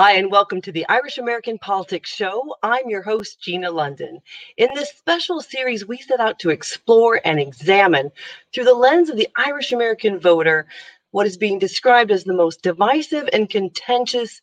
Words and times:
Hi, 0.00 0.12
and 0.12 0.30
welcome 0.30 0.62
to 0.62 0.70
the 0.70 0.86
Irish 0.88 1.18
American 1.18 1.58
Politics 1.58 2.14
Show. 2.14 2.54
I'm 2.62 2.88
your 2.88 3.02
host, 3.02 3.42
Gina 3.42 3.68
London. 3.68 4.20
In 4.56 4.68
this 4.72 4.90
special 4.90 5.40
series, 5.40 5.88
we 5.88 5.98
set 5.98 6.20
out 6.20 6.38
to 6.38 6.50
explore 6.50 7.20
and 7.24 7.40
examine, 7.40 8.12
through 8.54 8.66
the 8.66 8.74
lens 8.74 9.10
of 9.10 9.16
the 9.16 9.26
Irish 9.34 9.72
American 9.72 10.20
voter, 10.20 10.68
what 11.10 11.26
is 11.26 11.36
being 11.36 11.58
described 11.58 12.12
as 12.12 12.22
the 12.22 12.32
most 12.32 12.62
divisive 12.62 13.28
and 13.32 13.50
contentious 13.50 14.40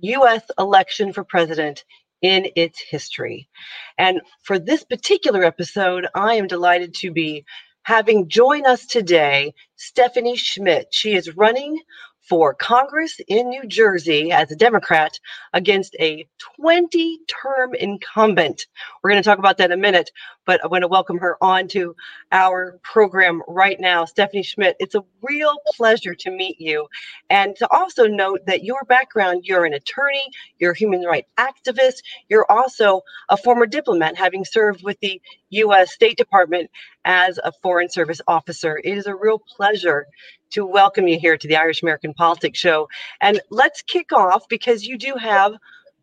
U.S. 0.00 0.42
election 0.58 1.10
for 1.10 1.24
president 1.24 1.86
in 2.20 2.48
its 2.54 2.78
history. 2.78 3.48
And 3.96 4.20
for 4.42 4.58
this 4.58 4.84
particular 4.84 5.42
episode, 5.42 6.06
I 6.14 6.34
am 6.34 6.48
delighted 6.48 6.92
to 6.96 7.10
be 7.10 7.46
having 7.84 8.28
join 8.28 8.66
us 8.66 8.84
today 8.84 9.54
Stephanie 9.76 10.36
Schmid. 10.36 10.88
She 10.90 11.14
is 11.14 11.34
running 11.34 11.80
for 12.28 12.54
Congress 12.54 13.20
in 13.28 13.48
New 13.48 13.66
Jersey 13.66 14.32
as 14.32 14.50
a 14.50 14.56
Democrat 14.56 15.18
against 15.52 15.94
a 16.00 16.26
20 16.56 17.20
term 17.28 17.74
incumbent. 17.74 18.66
We're 19.02 19.10
going 19.10 19.22
to 19.22 19.28
talk 19.28 19.38
about 19.38 19.58
that 19.58 19.70
in 19.70 19.78
a 19.78 19.80
minute, 19.80 20.10
but 20.44 20.62
I 20.64 20.66
want 20.66 20.82
to 20.82 20.88
welcome 20.88 21.18
her 21.18 21.36
on 21.42 21.68
to 21.68 21.94
our 22.32 22.78
program 22.82 23.42
right 23.46 23.78
now. 23.78 24.04
Stephanie 24.04 24.42
Schmid, 24.42 24.74
it's 24.78 24.94
a 24.94 25.04
real 25.22 25.56
pleasure 25.76 26.14
to 26.14 26.30
meet 26.30 26.60
you. 26.60 26.86
And 27.30 27.54
to 27.56 27.68
also 27.72 28.06
note 28.06 28.40
that 28.46 28.64
your 28.64 28.84
background, 28.84 29.44
you're 29.44 29.64
an 29.64 29.74
attorney, 29.74 30.24
you're 30.58 30.72
a 30.72 30.76
human 30.76 31.02
rights 31.02 31.28
activist, 31.38 32.02
you're 32.28 32.50
also 32.50 33.02
a 33.28 33.36
former 33.36 33.66
diplomat, 33.66 34.16
having 34.16 34.44
served 34.44 34.82
with 34.82 34.98
the 35.00 35.20
U.S. 35.50 35.92
State 35.92 36.16
Department 36.16 36.70
as 37.04 37.38
a 37.42 37.52
Foreign 37.62 37.88
Service 37.88 38.20
officer. 38.26 38.80
It 38.82 38.98
is 38.98 39.06
a 39.06 39.14
real 39.14 39.38
pleasure 39.38 40.06
to 40.50 40.64
welcome 40.64 41.08
you 41.08 41.18
here 41.18 41.36
to 41.36 41.48
the 41.48 41.56
Irish 41.56 41.82
American 41.82 42.14
Politics 42.14 42.58
Show. 42.58 42.88
And 43.20 43.40
let's 43.50 43.82
kick 43.82 44.12
off 44.12 44.48
because 44.48 44.86
you 44.86 44.98
do 44.98 45.14
have 45.16 45.54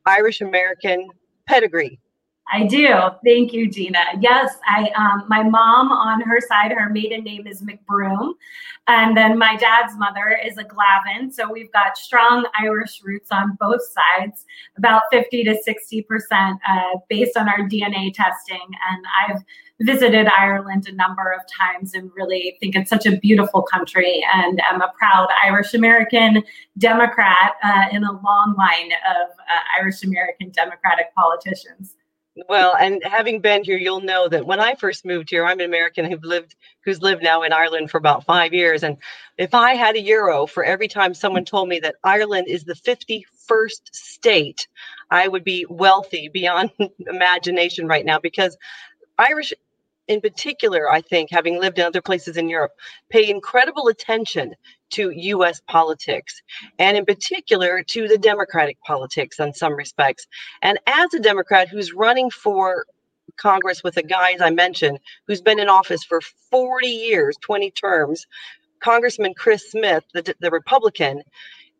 Irish 0.06 0.42
American 0.42 1.10
pedigree. 1.48 2.00
I 2.52 2.66
do. 2.66 2.90
Thank 3.26 3.54
you, 3.54 3.70
Gina. 3.70 4.04
Yes, 4.20 4.58
I 4.68 4.90
um, 4.98 5.26
my 5.30 5.44
mom 5.44 5.92
on 5.92 6.22
her 6.22 6.40
side, 6.42 6.72
her 6.74 6.90
maiden 6.90 7.24
name 7.24 7.48
is 7.48 7.64
McBroom, 7.64 8.34
and 8.88 9.16
then 9.16 9.38
my 9.38 9.56
dad's 9.56 9.98
mother 9.98 10.38
is 10.46 10.58
a 10.58 10.64
Glavin. 10.64 11.32
So 11.32 11.50
we've 11.52 11.72
got 11.72 11.98
strong 11.98 12.46
Irish 12.60 13.02
roots 13.04 13.32
on 13.32 13.58
both 13.60 13.82
sides, 13.82 14.46
about 14.78 15.04
fifty 15.10 15.44
to 15.46 15.56
sixty 15.64 16.02
percent, 16.02 16.60
uh, 16.70 17.00
based 17.10 17.38
on 17.38 17.48
our 17.48 17.60
DNA 17.60 18.14
testing. 18.14 18.68
And 18.92 19.06
I've 19.26 19.42
visited 19.84 20.28
Ireland 20.28 20.88
a 20.88 20.94
number 20.94 21.31
of 21.31 21.42
times 21.48 21.94
and 21.94 22.09
really 22.16 22.58
think 22.59 22.76
it's 22.76 22.89
such 22.89 23.06
a 23.06 23.17
beautiful 23.17 23.62
country. 23.62 24.23
And 24.34 24.62
I'm 24.70 24.81
a 24.81 24.92
proud 24.98 25.28
Irish 25.44 25.73
American 25.73 26.44
Democrat 26.78 27.53
uh, 27.64 27.86
in 27.92 28.03
a 28.03 28.12
long 28.12 28.56
line 28.58 28.92
of 28.92 29.30
uh, 29.30 29.80
Irish 29.80 30.03
American 30.03 30.50
Democratic 30.50 31.14
politicians. 31.16 31.95
Well, 32.50 32.75
and 32.80 33.00
having 33.03 33.42
been 33.42 33.64
here, 33.64 33.78
you'll 33.78 34.02
know 34.02 34.28
that 34.28 34.48
when 34.48 34.59
I 34.59 34.73
first 34.73 35.06
moved 35.06 35.30
here, 35.30 35.45
I'm 35.45 35.59
an 35.59 35.67
American 35.67 36.09
who 36.09 36.18
lived 36.23 36.56
who's 36.84 37.00
lived 37.00 37.22
now 37.22 37.44
in 37.44 37.53
Ireland 37.53 37.92
for 37.92 38.00
about 38.00 38.25
five 38.25 38.53
years. 38.53 38.81
And 38.81 38.97
if 39.38 39.53
I 39.53 39.75
had 39.75 39.95
a 39.95 40.02
euro 40.02 40.47
for 40.47 40.64
every 40.64 40.88
time 40.88 41.14
someone 41.14 41.45
told 41.45 41.70
me 41.70 41.80
that 41.81 41.95
Ireland 42.03 42.47
is 42.47 42.64
the 42.64 42.73
51st 42.73 43.81
state, 43.92 44.68
I 45.12 45.28
would 45.28 45.44
be 45.44 45.68
wealthy 45.70 46.28
beyond 46.28 46.72
imagination 47.08 47.88
right 47.88 48.06
now 48.06 48.18
because 48.18 48.58
Irish 49.20 49.53
in 50.08 50.22
particular, 50.22 50.90
I 50.90 51.02
think, 51.02 51.30
having 51.32 51.59
lived 51.59 51.80
in 51.80 51.86
other 51.86 52.02
places 52.02 52.38
in 52.38 52.50
Europe, 52.50 52.72
pay 53.09 53.30
incredible 53.30 53.88
attention 53.88 54.54
to 54.92 55.12
US 55.12 55.62
politics 55.68 56.42
and, 56.78 56.98
in 56.98 57.06
particular, 57.06 57.84
to 57.84 58.08
the 58.08 58.18
Democratic 58.18 58.80
politics 58.81 59.40
in 59.40 59.53
some 59.53 59.74
respects. 59.74 60.28
And 60.62 60.78
as 60.88 61.14
a 61.14 61.19
Democrat 61.19 61.69
who's 61.69 61.94
running 61.94 62.30
for 62.30 62.86
Congress 63.38 63.84
with 63.84 63.97
a 63.97 64.03
guy, 64.03 64.31
as 64.31 64.41
I 64.41 64.50
mentioned, 64.52 65.00
who's 65.28 65.41
been 65.41 65.59
in 65.59 65.69
office 65.69 66.03
for 66.03 66.22
40 66.52 66.88
years, 66.88 67.35
20 67.41 67.72
terms, 67.72 68.28
Congressman 68.80 69.34
Chris 69.34 69.72
Smith, 69.72 70.03
the, 70.14 70.35
the 70.40 70.52
Republican, 70.52 71.24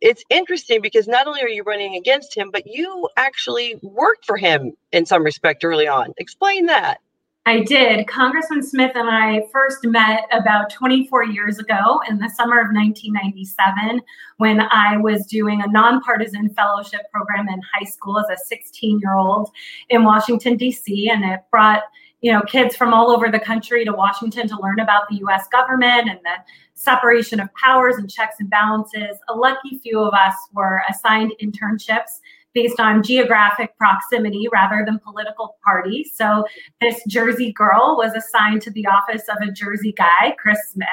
it's 0.02 0.24
interesting 0.30 0.82
because 0.82 1.08
not 1.08 1.28
only 1.28 1.42
are 1.42 1.50
you 1.50 1.64
running 1.64 1.96
against 1.96 2.36
him, 2.36 2.50
but 2.52 2.68
you 2.68 3.08
actually 3.16 3.80
worked 3.82 4.26
for 4.26 4.38
him 4.38 4.74
in 4.92 5.06
some 5.06 5.24
respect 5.24 5.64
early 5.64 5.88
on. 5.88 6.14
Explain 6.18 6.66
that. 6.66 7.00
I 7.46 7.60
did. 7.60 8.08
Congressman 8.08 8.64
Smith 8.64 8.94
and 8.96 9.10
I 9.10 9.44
first 9.52 9.84
met 9.84 10.28
about 10.32 10.70
24 10.70 11.26
years 11.26 11.60
ago 11.60 12.00
in 12.08 12.18
the 12.18 12.30
summer 12.30 12.58
of 12.62 12.68
1997 12.68 14.02
when 14.38 14.62
I 14.62 14.96
was 14.96 15.26
doing 15.26 15.62
a 15.62 15.68
nonpartisan 15.68 16.54
fellowship 16.54 17.02
program 17.12 17.50
in 17.50 17.62
high 17.74 17.84
school 17.86 18.18
as 18.18 18.30
a 18.30 18.38
16 18.46 19.00
year 19.00 19.16
old 19.16 19.50
in 19.90 20.06
Washington, 20.06 20.56
D.C. 20.56 21.10
And 21.10 21.26
it 21.26 21.42
brought 21.52 21.84
you 22.22 22.32
know 22.32 22.42
kids 22.44 22.78
from 22.78 22.94
all 22.94 23.12
over 23.12 23.30
the 23.30 23.40
country 23.40 23.84
to 23.84 23.92
Washington 23.92 24.48
to 24.48 24.58
learn 24.62 24.80
about 24.80 25.10
the 25.10 25.18
U.S. 25.18 25.50
government 25.50 26.10
and 26.10 26.20
the 26.24 26.38
separation 26.76 27.42
of 27.42 27.54
powers 27.56 27.98
and 27.98 28.10
checks 28.10 28.38
and 28.40 28.50
balances. 28.50 29.18
A 29.28 29.36
lucky 29.36 29.80
few 29.80 30.00
of 30.00 30.14
us 30.14 30.36
were 30.54 30.82
assigned 30.90 31.34
internships 31.42 32.22
based 32.54 32.80
on 32.80 33.04
geographic 33.04 33.76
proximity 33.78 34.48
rather 34.52 34.84
than 34.86 35.00
political 35.00 35.58
party. 35.64 36.04
So 36.16 36.46
this 36.82 37.02
Jersey 37.08 37.52
girl 37.52 37.96
was 37.98 38.14
assigned 38.14 38.62
to 38.64 38.72
the 38.72 38.86
office 38.88 39.24
of 39.30 39.38
a 39.48 39.52
Jersey 39.52 39.94
guy, 39.94 40.36
Chris 40.40 40.60
Smith. 40.72 40.88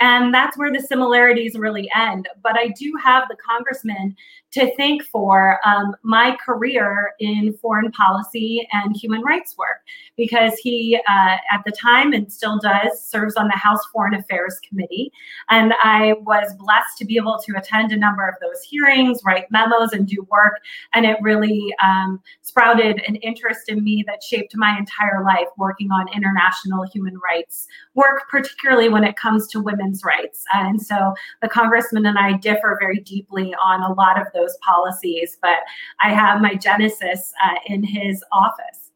And 0.00 0.32
that's 0.32 0.56
where 0.56 0.72
the 0.72 0.80
similarities 0.80 1.54
really 1.56 1.90
end. 1.94 2.28
But 2.42 2.56
I 2.58 2.68
do 2.68 2.94
have 3.02 3.24
the 3.28 3.36
congressman 3.36 4.16
to 4.52 4.74
thank 4.76 5.04
for 5.04 5.58
um, 5.64 5.94
my 6.02 6.36
career 6.44 7.12
in 7.20 7.52
foreign 7.60 7.92
policy 7.92 8.66
and 8.72 8.96
human 8.96 9.22
rights 9.22 9.56
work 9.56 9.78
because 10.16 10.54
he, 10.58 10.98
uh, 11.08 11.36
at 11.52 11.62
the 11.64 11.72
time 11.72 12.12
and 12.12 12.32
still 12.32 12.58
does, 12.58 13.00
serves 13.00 13.36
on 13.36 13.46
the 13.46 13.56
House 13.56 13.80
Foreign 13.92 14.14
Affairs 14.14 14.58
Committee. 14.68 15.12
And 15.50 15.72
I 15.82 16.14
was 16.20 16.52
blessed 16.56 16.98
to 16.98 17.04
be 17.04 17.16
able 17.16 17.38
to 17.46 17.56
attend 17.56 17.92
a 17.92 17.96
number 17.96 18.26
of 18.26 18.34
those 18.40 18.62
hearings, 18.62 19.20
write 19.24 19.50
memos, 19.50 19.92
and 19.92 20.06
do 20.06 20.26
work. 20.30 20.54
And 20.94 21.06
it 21.06 21.16
really 21.22 21.72
um, 21.82 22.20
sprouted 22.42 23.02
an 23.06 23.16
interest 23.16 23.68
in 23.68 23.84
me 23.84 24.02
that 24.06 24.22
shaped 24.22 24.56
my 24.56 24.76
entire 24.76 25.24
life 25.24 25.48
working 25.58 25.90
on 25.92 26.08
international 26.12 26.84
human 26.92 27.16
rights 27.18 27.66
work, 27.94 28.28
particularly 28.28 28.88
when 28.88 29.04
it 29.04 29.16
comes 29.16 29.46
to 29.48 29.60
women's 29.90 30.04
rights. 30.04 30.44
And 30.52 30.80
so 30.80 31.14
the 31.42 31.48
congressman 31.48 32.06
and 32.06 32.18
I 32.18 32.36
differ 32.38 32.76
very 32.80 33.00
deeply 33.00 33.54
on 33.54 33.82
a 33.82 33.92
lot 33.92 34.20
of 34.20 34.26
those 34.34 34.56
policies, 34.62 35.36
but 35.40 35.58
I 36.00 36.12
have 36.12 36.40
my 36.40 36.54
genesis 36.54 37.32
uh, 37.44 37.54
in 37.66 37.82
his 37.82 38.22
office. 38.32 38.90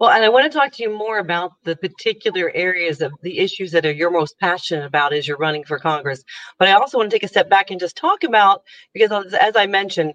Well, 0.00 0.10
and 0.10 0.24
I 0.24 0.28
want 0.28 0.50
to 0.50 0.56
talk 0.56 0.70
to 0.74 0.82
you 0.84 0.96
more 0.96 1.18
about 1.18 1.54
the 1.64 1.74
particular 1.74 2.52
areas 2.54 3.00
of 3.00 3.12
the 3.22 3.38
issues 3.40 3.72
that 3.72 3.84
are 3.84 3.90
you're 3.90 4.12
most 4.12 4.38
passionate 4.38 4.86
about 4.86 5.12
as 5.12 5.26
you're 5.26 5.36
running 5.36 5.64
for 5.64 5.76
Congress. 5.76 6.22
But 6.56 6.68
I 6.68 6.72
also 6.72 6.98
want 6.98 7.10
to 7.10 7.16
take 7.16 7.24
a 7.24 7.28
step 7.28 7.50
back 7.50 7.72
and 7.72 7.80
just 7.80 7.96
talk 7.96 8.22
about 8.22 8.62
because, 8.94 9.34
as 9.34 9.56
I 9.56 9.66
mentioned, 9.66 10.14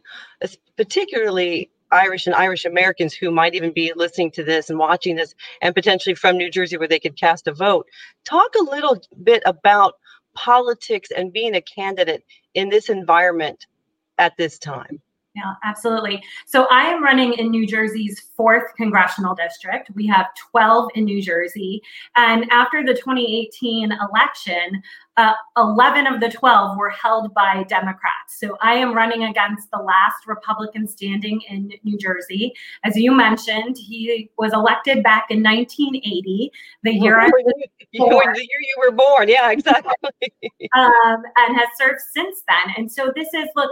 particularly 0.78 1.70
Irish 1.94 2.26
and 2.26 2.36
Irish 2.36 2.66
Americans 2.66 3.14
who 3.14 3.32
might 3.32 3.56
even 3.56 3.72
be 3.72 3.94
listening 3.96 4.32
to 4.32 4.44
this 4.44 4.70
and 4.70 4.80
watching 4.80 5.16
this, 5.16 5.36
and 5.62 5.76
potentially 5.76 6.16
from 6.16 6.38
New 6.38 6.50
Jersey 6.50 6.78
where 6.78 6.88
they 6.88 7.00
could 7.00 7.18
cast 7.18 7.48
a 7.48 7.54
vote. 7.54 7.88
Talk 8.26 8.54
a 8.60 8.64
little 8.64 9.02
bit 9.24 9.44
about 9.46 9.96
politics 10.34 11.10
and 11.16 11.32
being 11.32 11.56
a 11.56 11.62
candidate 11.62 12.24
in 12.54 12.70
this 12.70 12.90
environment 12.90 13.68
at 14.18 14.36
this 14.38 14.58
time. 14.58 15.02
Yeah, 15.36 15.54
absolutely. 15.64 16.22
So 16.46 16.68
I 16.70 16.84
am 16.84 17.04
running 17.04 17.34
in 17.34 17.50
New 17.50 17.66
Jersey's 17.66 18.20
fourth 18.38 18.76
congressional 18.78 19.34
district. 19.34 19.90
We 19.96 20.06
have 20.06 20.28
12 20.52 20.92
in 20.94 21.06
New 21.06 21.24
Jersey. 21.24 21.82
And 22.16 22.46
after 22.52 22.84
the 22.84 22.94
2018 22.94 23.92
election, 23.92 24.84
uh, 25.18 25.34
11 25.58 26.08
of 26.08 26.20
the 26.20 26.30
12 26.30 26.78
were 26.78 26.90
held 26.90 27.34
by 27.34 27.64
Democrats. 27.70 28.40
So 28.40 28.58
I 28.62 28.74
am 28.74 28.94
running 28.96 29.26
against 29.26 29.70
the 29.72 29.78
last 29.78 30.28
Republican 30.28 30.88
standing 30.88 31.40
in 31.50 31.72
New 31.84 31.98
Jersey. 31.98 32.54
As 32.84 32.96
you 32.96 33.12
mentioned, 33.12 33.78
he 33.78 34.32
was 34.38 34.54
elected 34.54 35.04
back 35.04 35.26
in 35.30 35.44
1980, 35.44 36.52
the 36.84 36.92
year, 36.92 37.20
I 37.20 37.28
was 37.28 37.44
born. 37.96 38.34
the 38.34 38.40
year 38.40 38.60
you 38.62 38.76
were 38.80 38.92
born. 38.92 39.30
Yeah, 39.30 39.52
exactly. 39.52 39.92
um, 40.76 41.24
and 41.38 41.58
has 41.58 41.68
served 41.78 42.02
since 42.14 42.42
then. 42.48 42.74
And 42.78 42.92
so 42.92 43.12
this 43.16 43.28
is, 43.34 43.48
look, 43.56 43.72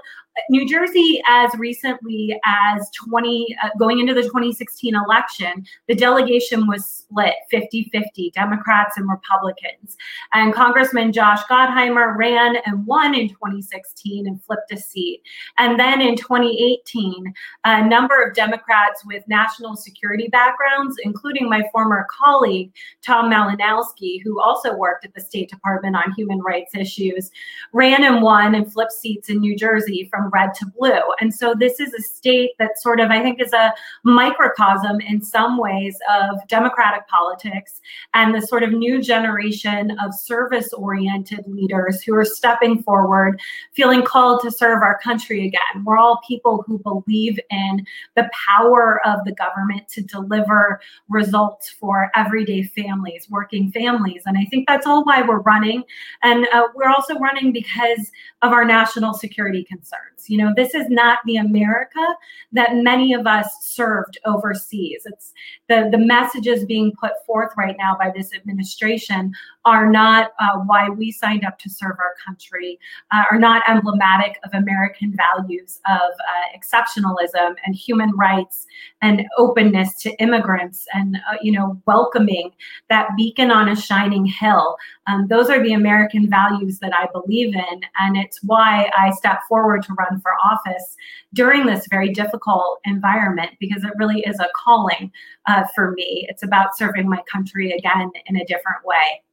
New 0.49 0.67
Jersey, 0.67 1.21
as 1.27 1.53
recently 1.57 2.39
as 2.45 2.89
20, 3.07 3.55
uh, 3.63 3.69
going 3.77 3.99
into 3.99 4.13
the 4.13 4.23
2016 4.23 4.95
election, 4.95 5.65
the 5.87 5.95
delegation 5.95 6.67
was 6.67 6.85
split 6.85 7.33
50 7.49 7.89
50, 7.91 8.31
Democrats 8.31 8.97
and 8.97 9.09
Republicans. 9.09 9.97
And 10.33 10.53
Congressman 10.53 11.11
Josh 11.11 11.41
Gottheimer 11.49 12.15
ran 12.17 12.57
and 12.65 12.85
won 12.85 13.13
in 13.13 13.27
2016 13.29 14.27
and 14.27 14.41
flipped 14.43 14.71
a 14.71 14.77
seat. 14.77 15.21
And 15.57 15.79
then 15.79 16.01
in 16.01 16.15
2018, 16.15 17.33
a 17.65 17.85
number 17.85 18.21
of 18.21 18.33
Democrats 18.33 19.05
with 19.05 19.27
national 19.27 19.75
security 19.75 20.29
backgrounds, 20.29 20.95
including 21.03 21.49
my 21.49 21.63
former 21.71 22.07
colleague, 22.09 22.71
Tom 23.01 23.29
Malinowski, 23.29 24.21
who 24.23 24.41
also 24.41 24.75
worked 24.75 25.05
at 25.05 25.13
the 25.13 25.21
State 25.21 25.49
Department 25.49 25.95
on 25.95 26.13
human 26.13 26.39
rights 26.39 26.73
issues, 26.75 27.31
ran 27.73 28.03
and 28.03 28.21
won 28.21 28.55
and 28.55 28.71
flipped 28.71 28.93
seats 28.93 29.29
in 29.29 29.39
New 29.39 29.57
Jersey 29.57 30.07
from 30.09 30.20
red 30.29 30.53
to 30.55 30.65
blue. 30.77 31.01
And 31.19 31.33
so 31.33 31.53
this 31.57 31.79
is 31.79 31.93
a 31.93 32.01
state 32.01 32.51
that 32.59 32.79
sort 32.79 32.99
of, 32.99 33.09
I 33.09 33.21
think, 33.21 33.41
is 33.41 33.53
a 33.53 33.73
microcosm 34.03 34.99
in 35.01 35.21
some 35.21 35.57
ways 35.57 35.97
of 36.11 36.47
democratic 36.47 37.07
politics 37.07 37.81
and 38.13 38.33
the 38.33 38.41
sort 38.41 38.63
of 38.63 38.71
new 38.71 39.01
generation 39.01 39.97
of 40.03 40.13
service 40.13 40.73
oriented 40.73 41.45
leaders 41.47 42.01
who 42.01 42.15
are 42.15 42.25
stepping 42.25 42.83
forward, 42.83 43.39
feeling 43.73 44.03
called 44.03 44.41
to 44.41 44.51
serve 44.51 44.81
our 44.81 44.99
country 44.99 45.47
again. 45.47 45.83
We're 45.83 45.97
all 45.97 46.21
people 46.27 46.63
who 46.67 46.79
believe 46.79 47.39
in 47.49 47.85
the 48.15 48.29
power 48.47 49.01
of 49.05 49.23
the 49.25 49.33
government 49.33 49.87
to 49.89 50.01
deliver 50.01 50.81
results 51.09 51.69
for 51.69 52.11
everyday 52.15 52.63
families, 52.63 53.27
working 53.29 53.71
families. 53.71 54.23
And 54.25 54.37
I 54.37 54.45
think 54.45 54.67
that's 54.67 54.85
all 54.85 55.03
why 55.03 55.21
we're 55.21 55.39
running. 55.39 55.83
And 56.23 56.47
uh, 56.53 56.67
we're 56.75 56.89
also 56.89 57.17
running 57.19 57.51
because 57.51 58.11
of 58.41 58.51
our 58.51 58.65
national 58.65 59.13
security 59.13 59.63
concerns. 59.63 60.10
You 60.29 60.37
know, 60.37 60.53
this 60.55 60.73
is 60.73 60.89
not 60.89 61.19
the 61.25 61.37
America 61.37 62.05
that 62.51 62.75
many 62.75 63.13
of 63.13 63.27
us 63.27 63.47
served 63.61 64.17
overseas. 64.25 65.03
It's 65.05 65.33
the, 65.69 65.89
the 65.91 65.97
messages 65.97 66.65
being 66.65 66.93
put 66.99 67.11
forth 67.25 67.51
right 67.57 67.75
now 67.77 67.95
by 67.97 68.11
this 68.15 68.33
administration 68.33 69.33
are 69.65 69.89
not 69.89 70.31
uh, 70.39 70.57
why 70.65 70.89
we 70.89 71.11
signed 71.11 71.45
up 71.45 71.59
to 71.59 71.69
serve 71.69 71.95
our 71.99 72.15
country, 72.25 72.79
uh, 73.11 73.23
are 73.31 73.39
not 73.39 73.63
emblematic 73.67 74.37
of 74.43 74.53
American 74.53 75.15
values 75.15 75.79
of 75.87 75.99
uh, 75.99 76.57
exceptionalism 76.57 77.55
and 77.65 77.75
human 77.75 78.11
rights 78.15 78.65
and 79.01 79.23
openness 79.37 79.95
to 79.95 80.11
immigrants 80.21 80.85
and 80.93 81.17
uh, 81.29 81.37
you 81.41 81.51
know 81.51 81.79
welcoming 81.85 82.51
that 82.89 83.09
beacon 83.15 83.51
on 83.51 83.69
a 83.69 83.75
shining 83.75 84.25
hill. 84.25 84.75
Um, 85.07 85.27
those 85.27 85.49
are 85.49 85.63
the 85.63 85.73
American 85.73 86.29
values 86.29 86.79
that 86.79 86.93
I 86.93 87.07
believe 87.11 87.55
in, 87.55 87.81
and 87.99 88.17
it's 88.17 88.39
why 88.43 88.91
I 88.97 89.11
stepped 89.11 89.43
forward 89.47 89.83
to 89.83 89.93
run 89.93 90.21
for 90.21 90.33
office 90.43 90.95
during 91.33 91.65
this 91.65 91.87
very 91.89 92.09
difficult 92.09 92.79
environment 92.85 93.51
because 93.59 93.83
it 93.83 93.93
really 93.97 94.21
is 94.21 94.39
a 94.39 94.47
calling 94.55 95.11
uh, 95.47 95.63
for 95.73 95.91
me. 95.91 96.27
It's 96.29 96.43
about 96.43 96.77
serving 96.77 97.09
my 97.09 97.21
country 97.31 97.71
again 97.71 98.11
in 98.27 98.37
a 98.37 98.45
different 98.45 98.85
way. 98.85 99.23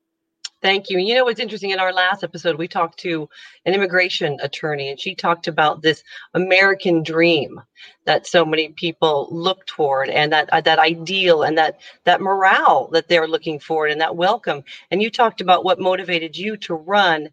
Thank 0.61 0.91
you. 0.91 0.99
You 0.99 1.15
know 1.15 1.25
what's 1.25 1.39
interesting? 1.39 1.71
In 1.71 1.79
our 1.79 1.93
last 1.93 2.25
episode, 2.25 2.59
we 2.59 2.67
talked 2.67 2.99
to 3.01 3.29
an 3.65 3.75
immigration 3.75 4.39
attorney, 4.43 4.89
and 4.91 4.99
she 4.99 5.15
talked 5.15 5.47
about 5.47 5.83
this 5.83 6.03
American 6.35 7.05
dream 7.05 7.61
that 8.07 8.27
so 8.27 8.45
many 8.45 8.71
people 8.71 9.29
look 9.31 9.67
toward, 9.67 10.09
and 10.09 10.33
that 10.33 10.49
uh, 10.53 10.61
that 10.63 10.81
ideal, 10.81 11.45
and 11.45 11.57
that 11.59 11.81
that 12.05 12.21
morale 12.21 12.89
that 12.93 13.07
they're 13.07 13.29
looking 13.29 13.61
for, 13.61 13.87
and 13.87 14.01
that 14.01 14.17
welcome. 14.17 14.65
And 14.91 15.01
you 15.01 15.11
talked 15.11 15.41
about 15.41 15.65
what 15.65 15.79
motivated 15.79 16.37
you 16.37 16.57
to 16.59 16.75
run, 16.75 17.29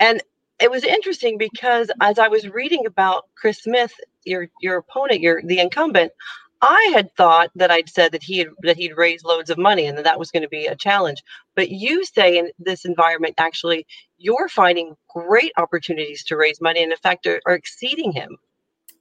and 0.00 0.22
it 0.58 0.70
was 0.70 0.84
interesting 0.84 1.36
because 1.36 1.90
as 2.00 2.18
I 2.18 2.28
was 2.28 2.48
reading 2.48 2.86
about 2.86 3.28
Chris 3.34 3.62
Smith, 3.62 3.92
your 4.24 4.48
your 4.62 4.78
opponent, 4.78 5.20
your 5.20 5.42
the 5.42 5.58
incumbent, 5.58 6.12
I 6.66 6.90
had 6.94 7.14
thought 7.14 7.50
that 7.56 7.70
I'd 7.70 7.90
said 7.90 8.12
that 8.12 8.22
he 8.22 8.38
had 8.38 8.48
that 8.62 8.78
he'd 8.78 8.96
raised 8.96 9.24
loads 9.24 9.50
of 9.50 9.58
money 9.58 9.86
and 9.86 9.98
that 9.98 10.04
that 10.04 10.18
was 10.18 10.30
going 10.30 10.42
to 10.42 10.48
be 10.48 10.66
a 10.66 10.74
challenge. 10.74 11.22
But 11.54 11.68
you 11.68 12.06
say 12.06 12.38
in 12.38 12.50
this 12.58 12.86
environment, 12.86 13.34
actually, 13.36 13.86
you're 14.16 14.48
finding 14.48 14.96
great 15.10 15.52
opportunities 15.58 16.24
to 16.24 16.36
raise 16.36 16.62
money, 16.62 16.82
and 16.82 16.90
in 16.90 16.98
fact, 16.98 17.26
are, 17.26 17.40
are 17.46 17.54
exceeding 17.54 18.12
him. 18.12 18.38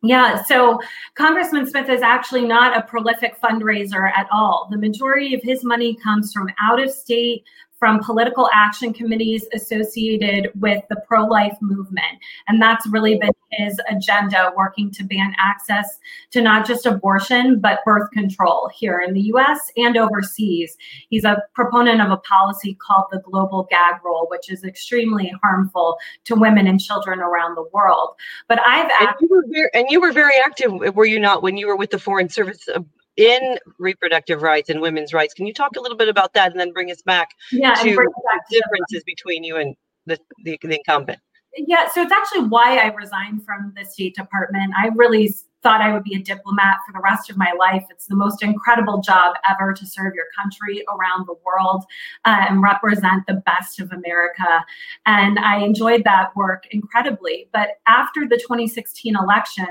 Yeah, 0.06 0.44
so 0.44 0.81
Congressman 1.15 1.65
Smith 1.65 1.88
is 1.88 2.01
actually 2.01 2.45
not 2.45 2.75
a 2.75 2.81
prolific 2.81 3.39
fundraiser 3.39 4.12
at 4.13 4.27
all. 4.33 4.68
The 4.69 4.77
majority 4.77 5.33
of 5.33 5.42
his 5.42 5.63
money 5.63 5.95
comes 5.95 6.33
from 6.33 6.50
out 6.62 6.83
of 6.83 6.92
state 6.92 7.45
from 7.83 8.00
political 8.00 8.50
action 8.53 8.94
committees 8.94 9.45
associated 9.53 10.50
with 10.62 10.81
the 10.89 10.95
pro 11.06 11.25
life 11.25 11.57
movement. 11.59 12.18
And 12.47 12.62
that's 12.62 12.88
really 12.88 13.18
been 13.18 13.33
his 13.51 13.77
agenda, 13.89 14.53
working 14.56 14.89
to 14.91 15.03
ban 15.03 15.35
access 15.38 16.00
to 16.31 16.39
not 16.39 16.65
just 16.65 16.85
abortion, 16.85 17.59
but 17.59 17.81
birth 17.83 18.09
control 18.12 18.69
here 18.74 19.01
in 19.06 19.13
the 19.13 19.19
US 19.33 19.59
and 19.75 19.97
overseas. 19.97 20.77
He's 21.09 21.25
a 21.25 21.44
proponent 21.56 22.00
of 22.00 22.09
a 22.09 22.15
policy 22.15 22.75
called 22.75 23.07
the 23.12 23.19
global 23.19 23.68
gag 23.69 23.95
rule, 24.01 24.27
which 24.31 24.50
is 24.50 24.63
extremely 24.63 25.33
harmful 25.44 25.97
to 26.24 26.35
women 26.35 26.68
and 26.68 26.80
children 26.80 27.19
around 27.19 27.56
the 27.56 27.68
world. 27.74 28.12
But 28.47 28.62
I've 28.65 28.89
and 28.97 29.09
you 29.19 29.27
were 29.30 29.44
very, 29.51 29.69
and 29.74 29.88
you 29.89 30.00
were 30.00 30.13
very 30.13 30.35
active, 30.45 30.71
were 30.95 31.03
you 31.06 31.19
not, 31.19 31.44
when 31.44 31.57
you 31.57 31.68
were 31.68 31.75
with 31.75 31.91
the 31.91 32.00
Foreign 32.00 32.30
Service 32.30 32.65
uh, 32.74 32.80
in 33.18 33.57
reproductive 33.80 34.42
rights 34.42 34.69
and 34.69 34.81
women's 34.81 35.13
rights. 35.13 35.33
Can 35.33 35.45
you 35.45 35.54
talk 35.54 35.75
a 35.77 35.81
little 35.81 35.98
bit 35.98 36.10
about 36.10 36.33
that 36.33 36.51
and 36.51 36.60
then 36.60 36.71
bring 36.71 36.92
us 36.92 37.01
back 37.01 37.30
yeah, 37.51 37.75
to 37.75 37.95
back 37.95 38.42
differences 38.50 39.04
between 39.06 39.44
you 39.44 39.57
and 39.57 39.75
the, 40.06 40.18
the, 40.44 40.60
the 40.62 40.75
incumbent? 40.75 41.19
Yeah, 41.56 41.88
so 41.89 42.01
it's 42.01 42.12
actually 42.12 42.48
why 42.48 42.77
I 42.77 42.88
resigned 42.94 43.45
from 43.45 43.74
the 43.75 43.86
State 43.86 44.15
Department. 44.15 44.74
I 44.75 44.88
really 44.88 45.36
thought 45.63 45.81
I 45.81 45.94
would 45.94 46.04
be 46.04 46.15
a 46.15 46.19
diplomat 46.19 46.77
for 46.86 46.92
the 46.94 47.00
rest 47.00 47.30
of 47.30 47.38
my 47.38 47.54
life. 47.57 47.83
It's 47.89 48.06
the 48.07 48.15
most 48.15 48.44
incredible 48.44 49.01
job 49.01 49.36
ever 49.50 49.74
to 49.74 49.86
serve 49.86 50.13
your 50.13 50.25
country 50.38 50.83
around 50.94 51.25
the 51.25 51.36
world 51.45 51.86
uh, 52.25 52.45
and 52.50 52.62
represent 52.62 53.25
the 53.25 53.42
best 53.45 53.80
of 53.80 53.92
America. 53.92 54.65
And 55.06 55.39
I 55.39 55.60
enjoyed 55.60 56.04
that 56.04 56.36
work 56.36 56.65
incredibly. 56.71 57.50
But 57.54 57.80
after 57.88 58.27
the 58.27 58.38
2016 58.38 59.15
election, 59.15 59.68